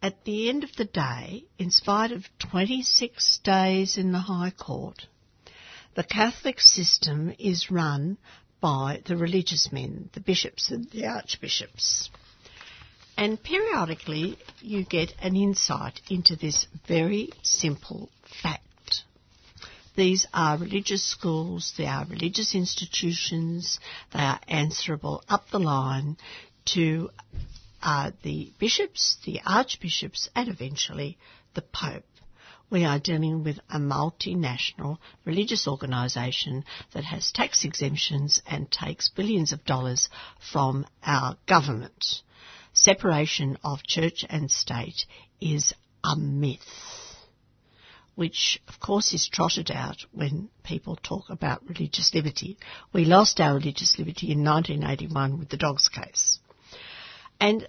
[0.00, 5.06] At the end of the day, in spite of 26 days in the High Court,
[5.94, 8.16] the Catholic system is run
[8.60, 12.10] by the religious men, the bishops and the archbishops.
[13.16, 18.08] And periodically you get an insight into this very simple
[18.42, 19.02] fact.
[19.96, 23.80] These are religious schools, they are religious institutions,
[24.12, 26.16] they are answerable up the line
[26.66, 27.10] to
[27.82, 31.18] uh, the bishops, the archbishops, and eventually
[31.54, 32.04] the Pope
[32.70, 39.52] we are dealing with a multinational religious organisation that has tax exemptions and takes billions
[39.52, 40.08] of dollars
[40.52, 42.22] from our government.
[42.74, 45.06] Separation of church and state
[45.40, 45.72] is
[46.04, 46.60] a myth,
[48.14, 52.58] which of course is trotted out when people talk about religious liberty.
[52.92, 56.38] We lost our religious liberty in 1981 with the dogs case.
[57.40, 57.68] And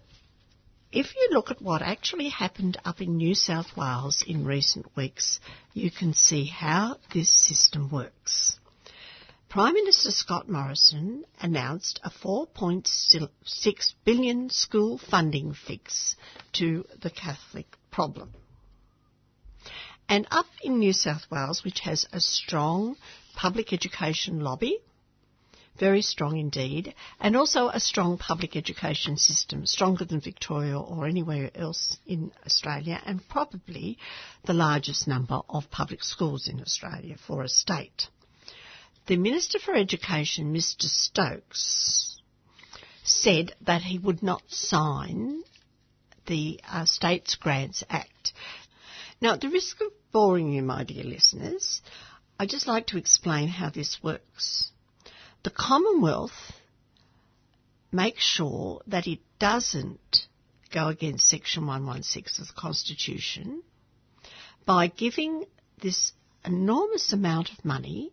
[0.92, 5.40] if you look at what actually happened up in New South Wales in recent weeks,
[5.74, 8.60] you can see how this system works.
[9.50, 16.16] Prime Minister Scott Morrison announced a 4.6 billion school funding fix
[16.54, 18.34] to the Catholic problem.
[20.08, 22.96] And up in New South Wales, which has a strong
[23.36, 24.80] public education lobby,
[25.80, 31.50] very strong indeed, and also a strong public education system, stronger than Victoria or anywhere
[31.56, 33.98] else in Australia, and probably
[34.46, 38.08] the largest number of public schools in Australia for a state.
[39.08, 42.20] The Minister for Education, Mr Stokes,
[43.04, 45.42] said that he would not sign
[46.28, 48.34] the uh, States Grants Act.
[49.20, 51.82] Now, at the risk of boring you, my dear listeners,
[52.40, 54.70] I'd just like to explain how this works.
[55.42, 56.54] The Commonwealth
[57.94, 60.28] makes sure that it doesn't
[60.70, 63.64] go against Section 116 of the Constitution
[64.66, 65.46] by giving
[65.82, 66.12] this
[66.44, 68.12] enormous amount of money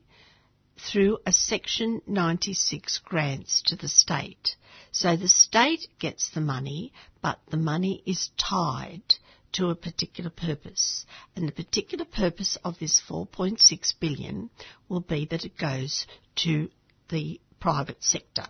[0.78, 4.54] through a Section 96 grants to the state.
[4.92, 9.16] So the state gets the money, but the money is tied
[9.52, 11.04] to a particular purpose.
[11.34, 14.50] And the particular purpose of this 4.6 billion
[14.88, 16.06] will be that it goes
[16.36, 16.70] to
[17.08, 18.46] the private sector.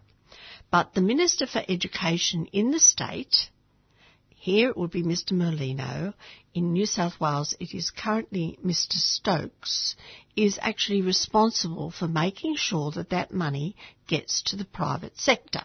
[0.70, 3.50] But the Minister for Education in the state,
[4.34, 6.14] here it would be Mr Merlino,
[6.54, 9.96] in New South Wales it is currently Mr Stokes,
[10.34, 13.76] is actually responsible for making sure that that money
[14.06, 15.62] gets to the private sector.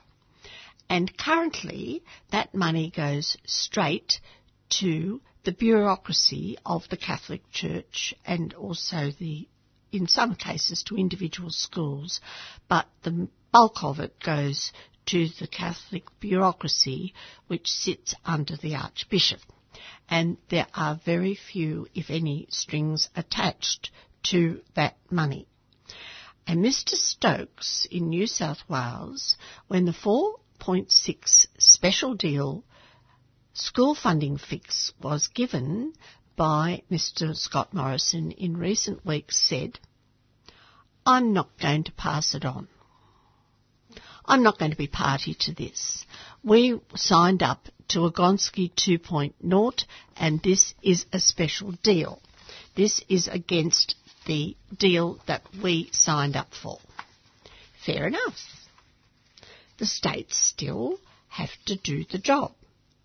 [0.90, 4.20] And currently that money goes straight
[4.82, 9.48] to the bureaucracy of the Catholic Church and also the
[9.92, 12.22] in some cases to individual schools,
[12.68, 14.72] but the bulk of it goes
[15.08, 17.14] to the Catholic bureaucracy
[17.48, 19.42] which sits under the Archbishop.
[20.10, 23.92] And there are very few, if any, strings attached
[24.24, 25.48] to that money.
[26.48, 29.36] And Mr Stokes in New South Wales,
[29.68, 32.64] when the 4.6 special deal
[33.54, 35.94] school funding fix was given,
[36.36, 37.36] by Mr.
[37.36, 39.80] Scott Morrison in recent weeks said,
[41.06, 42.68] I'm not going to pass it on.
[44.26, 46.06] I'm not going to be party to this.
[46.44, 52.22] We signed up to a Gonski 2.0 and this is a special deal.
[52.76, 56.80] This is against the deal that we signed up for.
[57.86, 58.38] Fair enough.
[59.80, 62.54] The states still have to do the job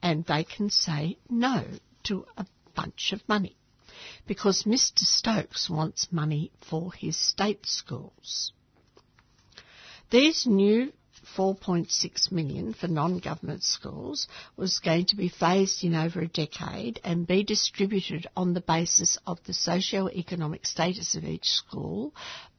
[0.03, 1.65] and they can say no
[2.05, 2.47] to a
[2.77, 3.57] bunch of money
[4.27, 8.53] because Mr Stokes wants money for his state schools.
[10.11, 10.93] These new
[11.37, 17.27] 4.6 million for non-government schools was going to be phased in over a decade and
[17.27, 22.15] be distributed on the basis of the socio-economic status of each school,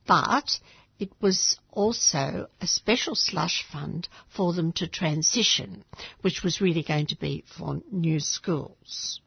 [0.05, 0.59] but
[0.99, 5.84] it was also a special slush fund for them to transition,
[6.22, 9.22] which was really going to be for new schools.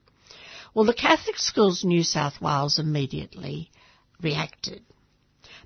[0.73, 3.71] Well, the Catholic Schools New South Wales immediately
[4.23, 4.83] reacted.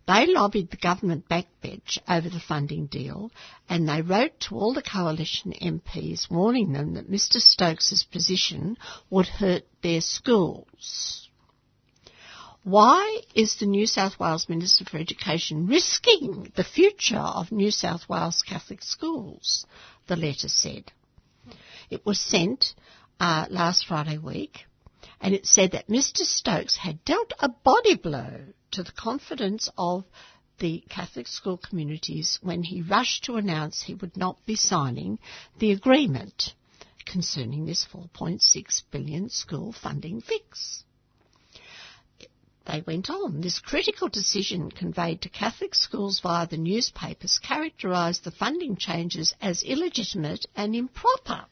[0.06, 3.30] They lobbied the government backbench over the funding deal
[3.68, 8.76] and they wrote to all the coalition MPs warning them that Mr Stokes's position
[9.10, 11.28] would hurt their schools.
[12.62, 18.08] Why is the New South Wales Minister for Education risking the future of New South
[18.08, 19.66] Wales Catholic schools?
[20.06, 20.92] The letter said.
[21.90, 22.74] It was sent
[23.20, 24.64] uh, last Friday week
[25.24, 30.04] and it said that Mr Stokes had dealt a body blow to the confidence of
[30.58, 35.18] the Catholic school communities when he rushed to announce he would not be signing
[35.58, 36.52] the agreement
[37.06, 40.84] concerning this 4.6 billion school funding fix.
[42.66, 43.40] They went on.
[43.40, 49.62] This critical decision conveyed to Catholic schools via the newspapers characterised the funding changes as
[49.62, 51.46] illegitimate and improper.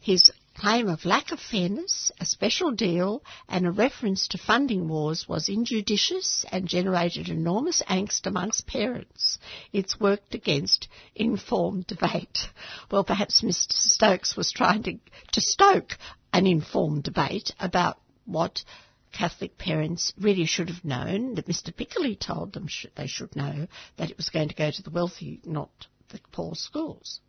[0.00, 5.28] His claim of lack of fairness, a special deal, and a reference to funding wars
[5.28, 9.38] was injudicious and generated enormous angst amongst parents.
[9.72, 12.48] It's worked against informed debate.
[12.90, 13.72] Well, perhaps Mr.
[13.72, 14.98] Stokes was trying to,
[15.32, 15.98] to stoke
[16.32, 18.64] an informed debate about what
[19.12, 21.74] Catholic parents really should have known, that Mr.
[21.74, 24.90] Piccoli told them sh- they should know, that it was going to go to the
[24.90, 25.70] wealthy, not
[26.08, 27.20] the poor schools.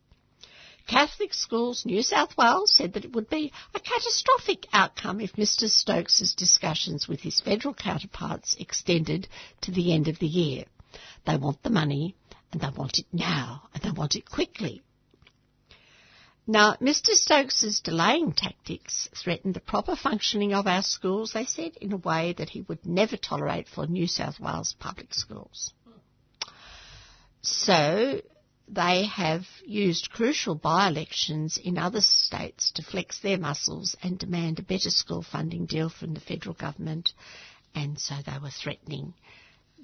[0.86, 5.68] Catholic Schools New South Wales said that it would be a catastrophic outcome if Mr
[5.68, 9.28] Stokes's discussions with his federal counterparts extended
[9.62, 10.64] to the end of the year.
[11.26, 12.14] They want the money
[12.52, 14.82] and they want it now and they want it quickly.
[16.46, 21.92] Now, Mr Stokes's delaying tactics threatened the proper functioning of our schools, they said, in
[21.92, 25.72] a way that he would never tolerate for New South Wales public schools.
[27.42, 28.20] So,
[28.68, 34.62] they have used crucial by-elections in other states to flex their muscles and demand a
[34.62, 37.12] better school funding deal from the federal government,
[37.74, 39.14] and so they were threatening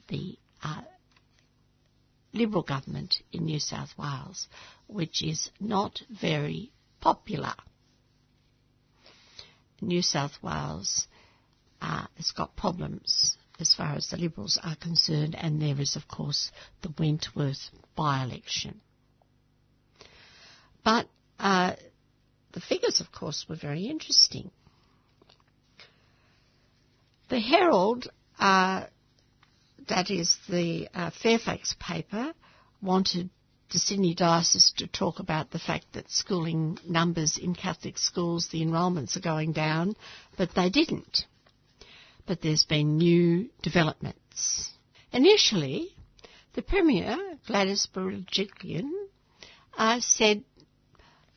[0.08, 0.82] the uh,
[2.34, 4.48] Liberal government in New South Wales,
[4.86, 7.54] which is not very popular.
[9.82, 11.06] New South Wales
[11.82, 16.06] uh, has got problems as far as the Liberals are concerned, and there is, of
[16.08, 16.50] course,
[16.82, 18.80] the Wentworth by election.
[20.84, 21.06] But
[21.38, 21.76] uh,
[22.52, 24.50] the figures, of course, were very interesting.
[27.30, 28.08] The Herald,
[28.38, 28.86] uh,
[29.88, 32.34] that is the uh, Fairfax paper,
[32.82, 33.30] wanted
[33.72, 38.60] the Sydney Diocese to talk about the fact that schooling numbers in Catholic schools, the
[38.60, 39.94] enrolments are going down,
[40.36, 41.26] but they didn't
[42.26, 44.70] but there's been new developments.
[45.12, 45.88] Initially,
[46.54, 47.16] the Premier,
[47.46, 48.90] Gladys Berejiklian,
[49.76, 50.44] uh, said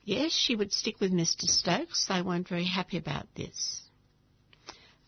[0.03, 2.05] yes, she would stick with Mr Stokes.
[2.07, 3.81] They weren't very happy about this.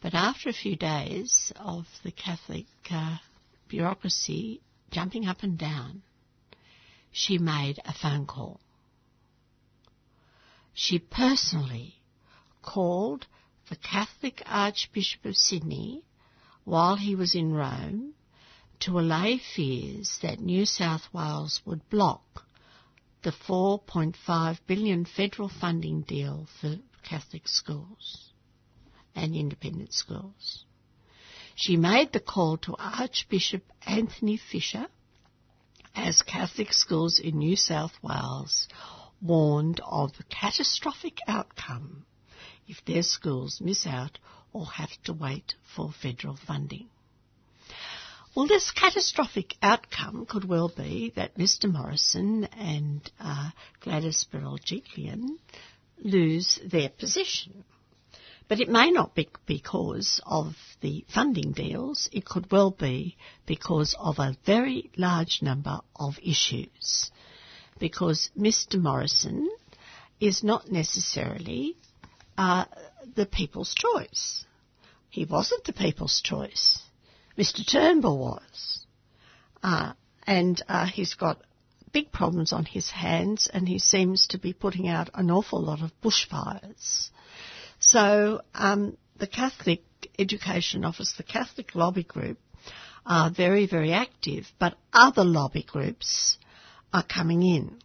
[0.02, 3.18] But after a few days of the Catholic uh,
[3.68, 4.62] bureaucracy
[4.92, 6.04] jumping up and down,
[7.12, 8.60] she made a phone call.
[10.74, 11.96] She personally
[12.62, 13.26] called
[13.70, 16.04] the Catholic Archbishop of Sydney,
[16.64, 18.14] while he was in Rome,
[18.80, 22.46] to allay fears that New South Wales would block
[23.24, 28.32] the 4.5 billion federal funding deal for Catholic schools
[29.16, 30.64] and independent schools.
[31.56, 34.88] She made the call to Archbishop Anthony Fisher
[35.96, 38.68] as Catholic schools in New South Wales
[39.22, 42.06] warned of the catastrophic outcome
[42.68, 44.20] if their schools miss out
[44.54, 46.88] or have to wait for federal funding.
[48.36, 53.50] Well, this catastrophic outcome could well be that Mr Morrison and uh,
[53.82, 55.38] Gladys Berejiklian
[55.98, 57.64] lose their position.
[58.48, 63.96] But it may not be because of the funding deals, it could well be because
[64.00, 67.12] of a very large number of issues.
[67.80, 69.50] Because Mr Morrison
[70.20, 71.76] is not necessarily
[72.38, 72.66] uh,
[73.16, 74.46] the people's choice.
[75.10, 76.80] He wasn't the people's choice.
[77.38, 77.70] Mr.
[77.70, 78.86] Turnbull was.
[79.64, 79.94] Uh,
[80.26, 81.42] and uh, he's got
[81.92, 85.82] big problems on his hands and he seems to be putting out an awful lot
[85.82, 87.10] of bushfires.
[87.80, 89.82] So um, the Catholic
[90.20, 92.38] Education Office, the Catholic Lobby Group,
[93.06, 96.38] are very, very active, but other lobby groups
[96.94, 97.80] are coming in.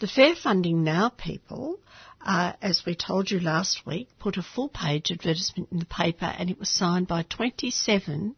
[0.00, 1.78] The Fair Funding Now people
[2.24, 6.24] uh, as we told you last week, put a full page advertisement in the paper
[6.24, 8.34] and it was signed by 27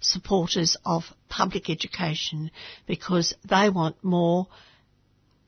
[0.00, 2.50] supporters of public education
[2.86, 4.48] because they want more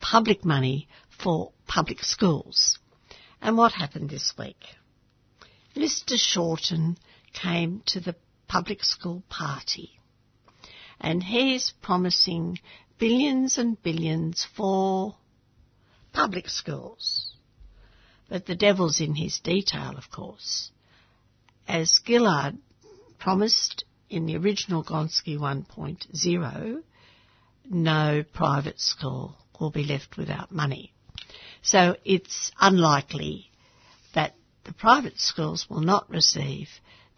[0.01, 0.89] public money
[1.23, 2.79] for public schools.
[3.43, 4.65] And what happened this week?
[5.77, 6.17] Mr.
[6.17, 6.97] Shorten
[7.35, 8.17] came to the
[8.49, 9.99] public school party
[11.01, 12.59] and he's promising
[12.99, 15.17] billions and billions for
[16.13, 17.34] public schools.
[18.29, 20.71] But the devil's in his detail, of course.
[21.69, 22.59] As Gillard
[23.19, 26.83] promised in the original Gonski 1.0,
[27.71, 30.93] no private school will be left without money.
[31.63, 33.51] So it's unlikely
[34.15, 36.69] that the private schools will not receive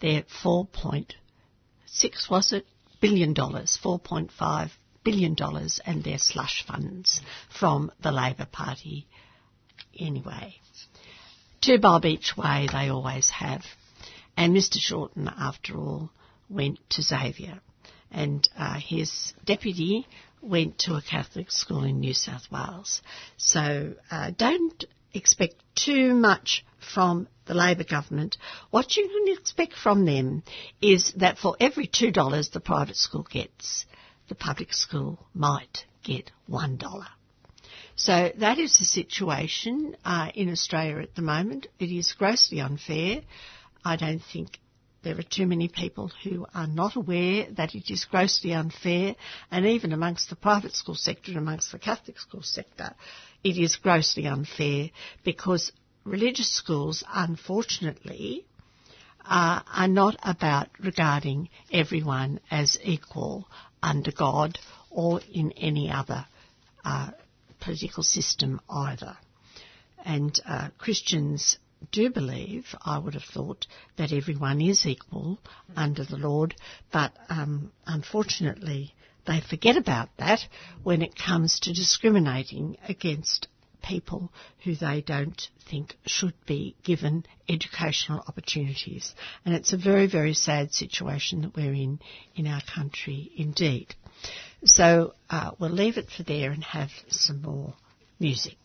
[0.00, 2.66] their 4.6 was it
[3.00, 4.70] billion dollars, 4.5
[5.04, 9.06] billion dollars, and their slush funds from the Labor Party.
[9.98, 10.60] Anyway,
[11.66, 13.64] two bob each way they always have,
[14.36, 14.76] and Mr.
[14.78, 16.10] Shorten, after all,
[16.48, 17.60] went to Xavier,
[18.12, 20.06] and uh, his deputy
[20.40, 23.02] went to a Catholic school in New South Wales.
[23.36, 26.64] So uh, don't expect too much
[26.94, 28.36] from the Labor government.
[28.70, 30.44] What you can expect from them
[30.80, 33.86] is that for every $2 the private school gets,
[34.28, 37.06] the public school might get $1.
[37.96, 41.66] So that is the situation uh, in Australia at the moment.
[41.78, 43.22] It is grossly unfair.
[43.84, 44.58] I don't think
[45.02, 49.16] there are too many people who are not aware that it is grossly unfair,
[49.50, 52.94] and even amongst the private school sector and amongst the Catholic school sector,
[53.42, 54.90] it is grossly unfair
[55.24, 55.72] because
[56.04, 58.44] religious schools, unfortunately,
[59.24, 63.48] uh, are not about regarding everyone as equal
[63.82, 64.58] under God
[64.90, 66.26] or in any other
[66.84, 67.10] uh,
[67.66, 69.16] political system either.
[70.04, 71.58] And uh, Christians
[71.90, 75.40] do believe, I would have thought, that everyone is equal
[75.74, 76.54] under the Lord,
[76.92, 78.94] but um, unfortunately
[79.26, 80.40] they forget about that
[80.84, 83.48] when it comes to discriminating against
[83.82, 89.12] people who they don't think should be given educational opportunities.
[89.44, 91.98] And it's a very, very sad situation that we're in
[92.36, 93.94] in our country indeed.
[94.64, 97.74] So uh, we'll leave it for there and have some more
[98.18, 98.56] music.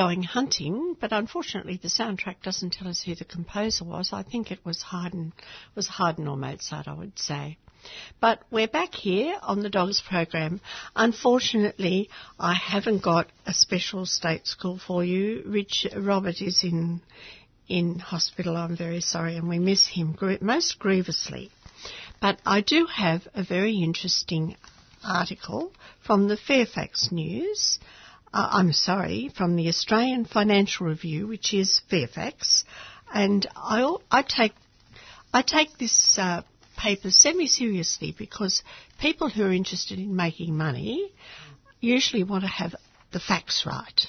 [0.00, 4.14] Going Hunting, but unfortunately the soundtrack doesn't tell us who the composer was.
[4.14, 5.34] I think it was Haydn,
[5.74, 7.58] was Haydn or Mozart, I would say.
[8.18, 10.62] But we're back here on the Dogs program.
[10.96, 15.42] Unfortunately, I haven't got a special state school for you.
[15.44, 17.02] Rich Robert is in
[17.68, 18.56] in hospital.
[18.56, 21.50] I'm very sorry, and we miss him most grievously.
[22.22, 24.56] But I do have a very interesting
[25.04, 25.74] article
[26.06, 27.78] from the Fairfax News
[28.32, 32.64] uh, I'm sorry, from the Australian Financial Review, which is Fairfax,
[33.12, 34.52] and I, I take
[35.32, 36.42] I take this uh,
[36.76, 38.62] paper semi-seriously because
[39.00, 41.12] people who are interested in making money
[41.80, 42.74] usually want to have
[43.12, 44.06] the facts right.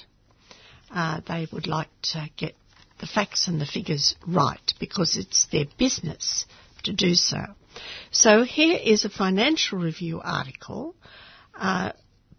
[0.90, 2.54] Uh, they would like to get
[3.00, 6.44] the facts and the figures right because it's their business
[6.84, 7.38] to do so.
[8.10, 10.94] So here is a Financial Review article
[11.54, 11.92] uh,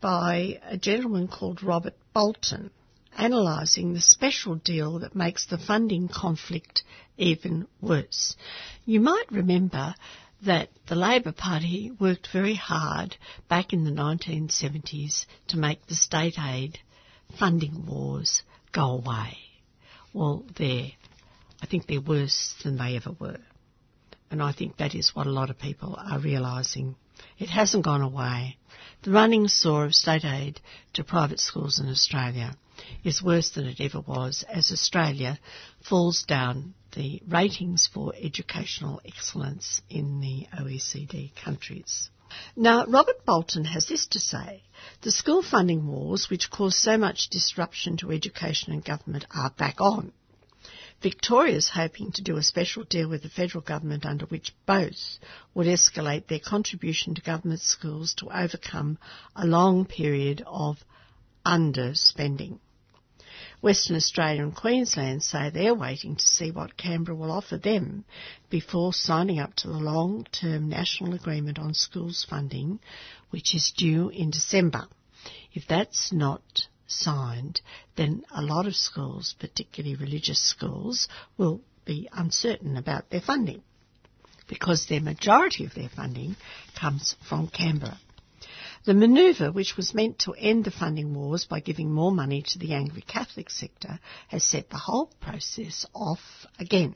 [0.04, 2.70] by a gentleman called Robert Bolton,
[3.18, 6.84] analysing the special deal that makes the funding conflict
[7.18, 8.36] even worse.
[8.86, 9.96] You might remember
[10.46, 13.16] that the Labor Party worked very hard
[13.48, 16.80] back in the 1970s to make the state aid
[17.40, 18.44] funding wars
[18.74, 19.38] go away.
[20.12, 20.92] Well, they're,
[21.62, 23.40] I think they're worse than they ever were.
[24.30, 26.98] And I think that is what a lot of people are realising
[27.38, 28.58] It hasn't gone away.
[29.04, 30.62] The running sore of state aid
[30.94, 32.56] to private schools in Australia
[33.04, 35.40] is worse than it ever was as Australia
[35.82, 42.10] falls down the ratings for educational excellence in the OECD countries.
[42.56, 44.64] Now, Robert Bolton has this to say.
[45.02, 49.80] The school funding wars, which caused so much disruption to education and government, are back
[49.80, 50.14] on.
[51.04, 55.20] Victoria's hoping to do a special deal with the federal government under which both
[55.54, 58.98] would escalate their contribution to government schools to overcome
[59.36, 60.78] a long period of
[61.46, 62.60] underspending.
[63.60, 68.06] Western Australia and Queensland say they're waiting to see what Canberra will offer them
[68.50, 72.80] before signing up to the long-term national agreement on schools funding,
[73.30, 74.88] which is due in December.
[75.54, 77.62] If that's not signed,
[77.96, 83.62] then a lot of schools, particularly religious schools, will be uncertain about their funding
[84.48, 86.36] because their majority of their funding
[86.80, 88.00] comes from Canberra.
[88.86, 92.60] The manoeuvre, which was meant to end the funding wars by giving more money to
[92.60, 96.20] the Anglo Catholic sector, has set the whole process off
[96.60, 96.96] again.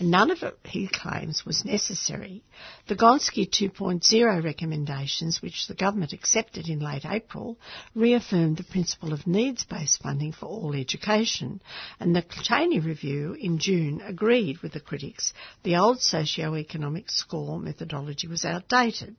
[0.00, 2.42] None of it, he claims, was necessary.
[2.86, 7.58] The Gonski 2.0 recommendations, which the government accepted in late April,
[7.94, 11.60] reaffirmed the principle of needs-based funding for all education,
[12.00, 15.34] and the Chaney review in June agreed with the critics.
[15.62, 19.16] The old socio-economic score methodology was outdated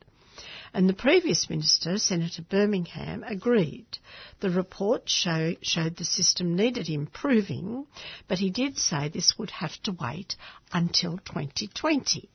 [0.74, 3.86] and the previous minister, Senator Birmingham, agreed.
[4.40, 7.86] The report show, showed the system needed improving,
[8.28, 10.36] but he did say this would have to wait
[10.72, 12.30] until 2020.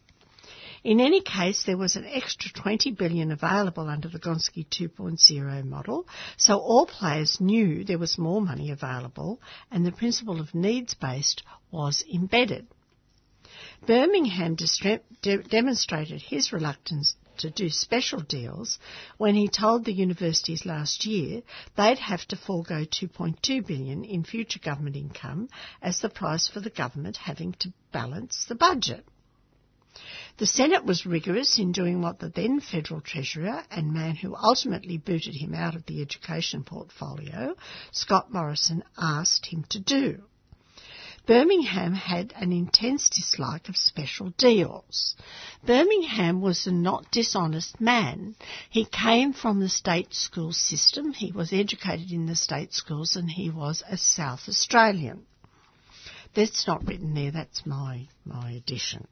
[0.84, 6.06] In any case, there was an extra 20 billion available under the Gonski 2.0 model,
[6.36, 9.40] so all players knew there was more money available
[9.72, 11.42] and the principle of needs-based
[11.72, 12.68] was embedded.
[13.84, 18.78] Birmingham de- demonstrated his reluctance to do special deals
[19.16, 21.42] when he told the universities last year
[21.76, 25.48] they'd have to forego 2.2 billion in future government income
[25.82, 29.04] as the price for the government having to balance the budget.
[30.36, 34.96] The Senate was rigorous in doing what the then Federal Treasurer and man who ultimately
[34.96, 37.56] booted him out of the education portfolio,
[37.90, 40.27] Scott Morrison, asked him to do.
[41.28, 45.14] Birmingham had an intense dislike of special deals.
[45.62, 48.34] Birmingham was a not dishonest man.
[48.70, 53.30] He came from the state school system, he was educated in the state schools, and
[53.30, 55.26] he was a South Australian.
[56.32, 59.06] That's not written there, that's my, my addition.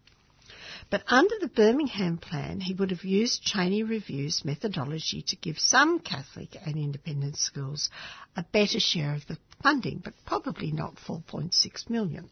[0.89, 5.99] But under the Birmingham plan, he would have used Chaney Review's methodology to give some
[5.99, 7.91] Catholic and independent schools
[8.37, 12.31] a better share of the funding, but probably not 4.6 million.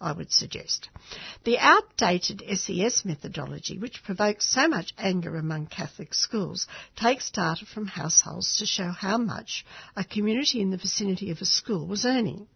[0.00, 0.90] I would suggest.
[1.44, 7.86] The outdated SES methodology, which provokes so much anger among Catholic schools, takes data from
[7.86, 9.64] households to show how much
[9.96, 12.46] a community in the vicinity of a school was earning.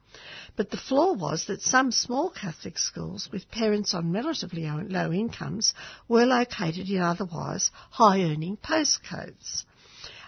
[0.57, 5.73] But the flaw was that some small Catholic schools with parents on relatively low incomes
[6.09, 9.65] were located in otherwise high earning postcodes.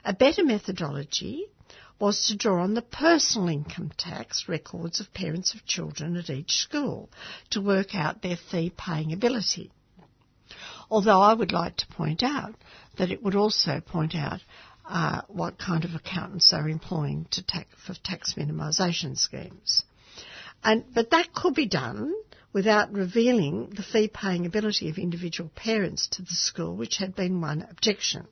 [0.04, 1.46] A better methodology
[1.98, 6.52] was to draw on the personal income tax records of parents of children at each
[6.52, 7.10] school
[7.50, 9.70] to work out their fee paying ability.
[10.90, 12.54] Although I would like to point out
[12.96, 14.40] that it would also point out
[14.92, 19.84] uh, what kind of accountants are employing to tax, for tax minimisation schemes.
[20.62, 22.12] And, but that could be done
[22.52, 27.40] without revealing the fee paying ability of individual parents to the school, which had been
[27.40, 28.26] one objection.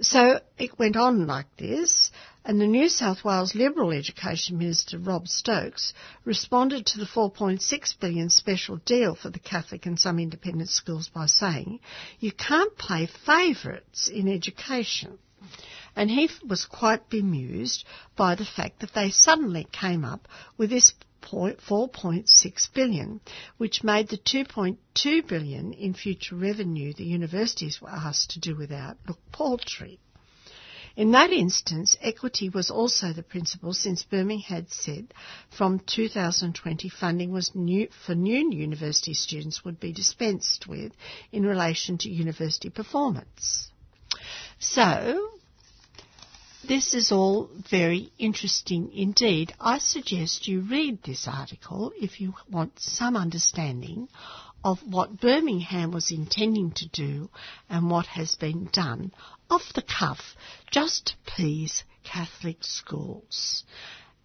[0.00, 2.01] So it went on like this,
[2.44, 5.92] and the New South Wales Liberal Education Minister Rob Stokes
[6.24, 11.26] responded to the 4.6 billion special deal for the Catholic and some independent schools by
[11.26, 11.78] saying,
[12.18, 15.18] you can't play favourites in education.
[15.94, 17.84] And he was quite bemused
[18.16, 20.26] by the fact that they suddenly came up
[20.56, 23.20] with this 4.6 billion,
[23.56, 28.96] which made the 2.2 billion in future revenue the universities were asked to do without
[29.06, 30.00] look paltry.
[30.96, 35.14] In that instance, equity was also the principle since Birmingham had said
[35.50, 40.92] from 2020 funding was new, for new university students would be dispensed with
[41.30, 43.70] in relation to university performance.
[44.58, 45.30] So,
[46.68, 49.52] this is all very interesting indeed.
[49.58, 54.08] I suggest you read this article if you want some understanding
[54.64, 57.30] of what Birmingham was intending to do
[57.68, 59.12] and what has been done
[59.50, 60.36] off the cuff
[60.70, 63.64] just to please Catholic schools.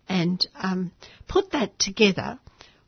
[0.07, 0.91] And um,
[1.27, 2.39] put that together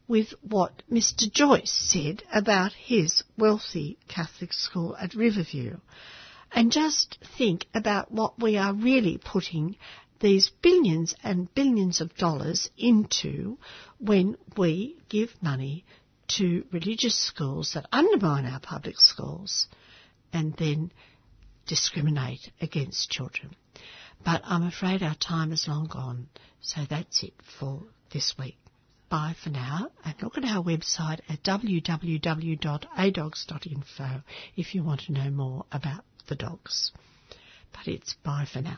[0.08, 1.32] with what Mr.
[1.32, 5.78] Joyce said about his wealthy Catholic school at Riverview.
[6.52, 9.76] And just think about what we are really putting
[10.20, 13.58] these billions and billions of dollars into
[14.00, 15.86] when we give money
[16.38, 19.68] to religious schools that undermine our public schools
[20.32, 20.92] and then
[21.68, 23.56] discriminate against children.
[24.24, 26.28] But I'm afraid our time is long gone,
[26.62, 28.58] so that's it for this week.
[29.10, 34.22] Bye for now, and look at our website at www.adogs.info
[34.56, 36.92] if you want to know more about the dogs.
[37.72, 38.78] But it's bye for now.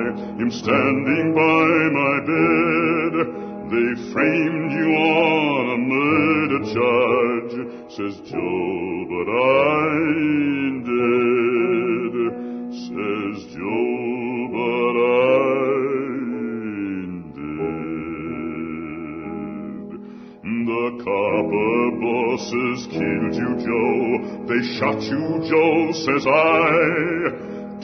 [0.41, 3.13] am standing by my bed.
[3.69, 7.55] They framed you on a murder charge,
[7.93, 12.13] says Joe, but I ain't dead.
[12.73, 15.37] Says Joe, but I
[16.97, 18.01] ain't dead.
[20.65, 24.01] The copper bosses killed you, Joe.
[24.49, 27.10] They shot you, Joe, says I.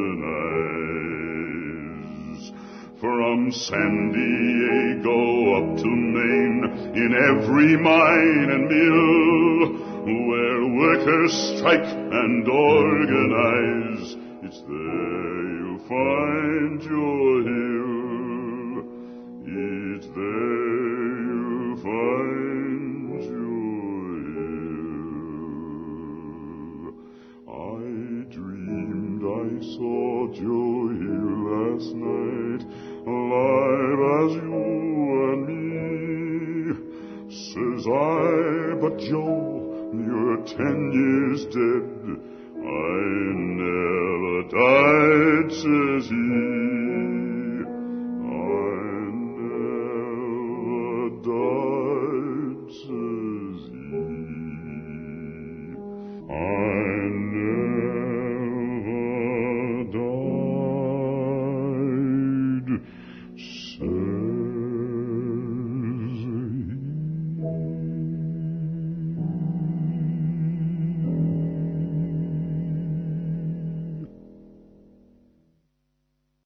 [3.02, 6.64] From San Diego up to Maine,
[6.95, 9.58] in every mine and mill,
[10.28, 14.97] where workers strike and organize, it's there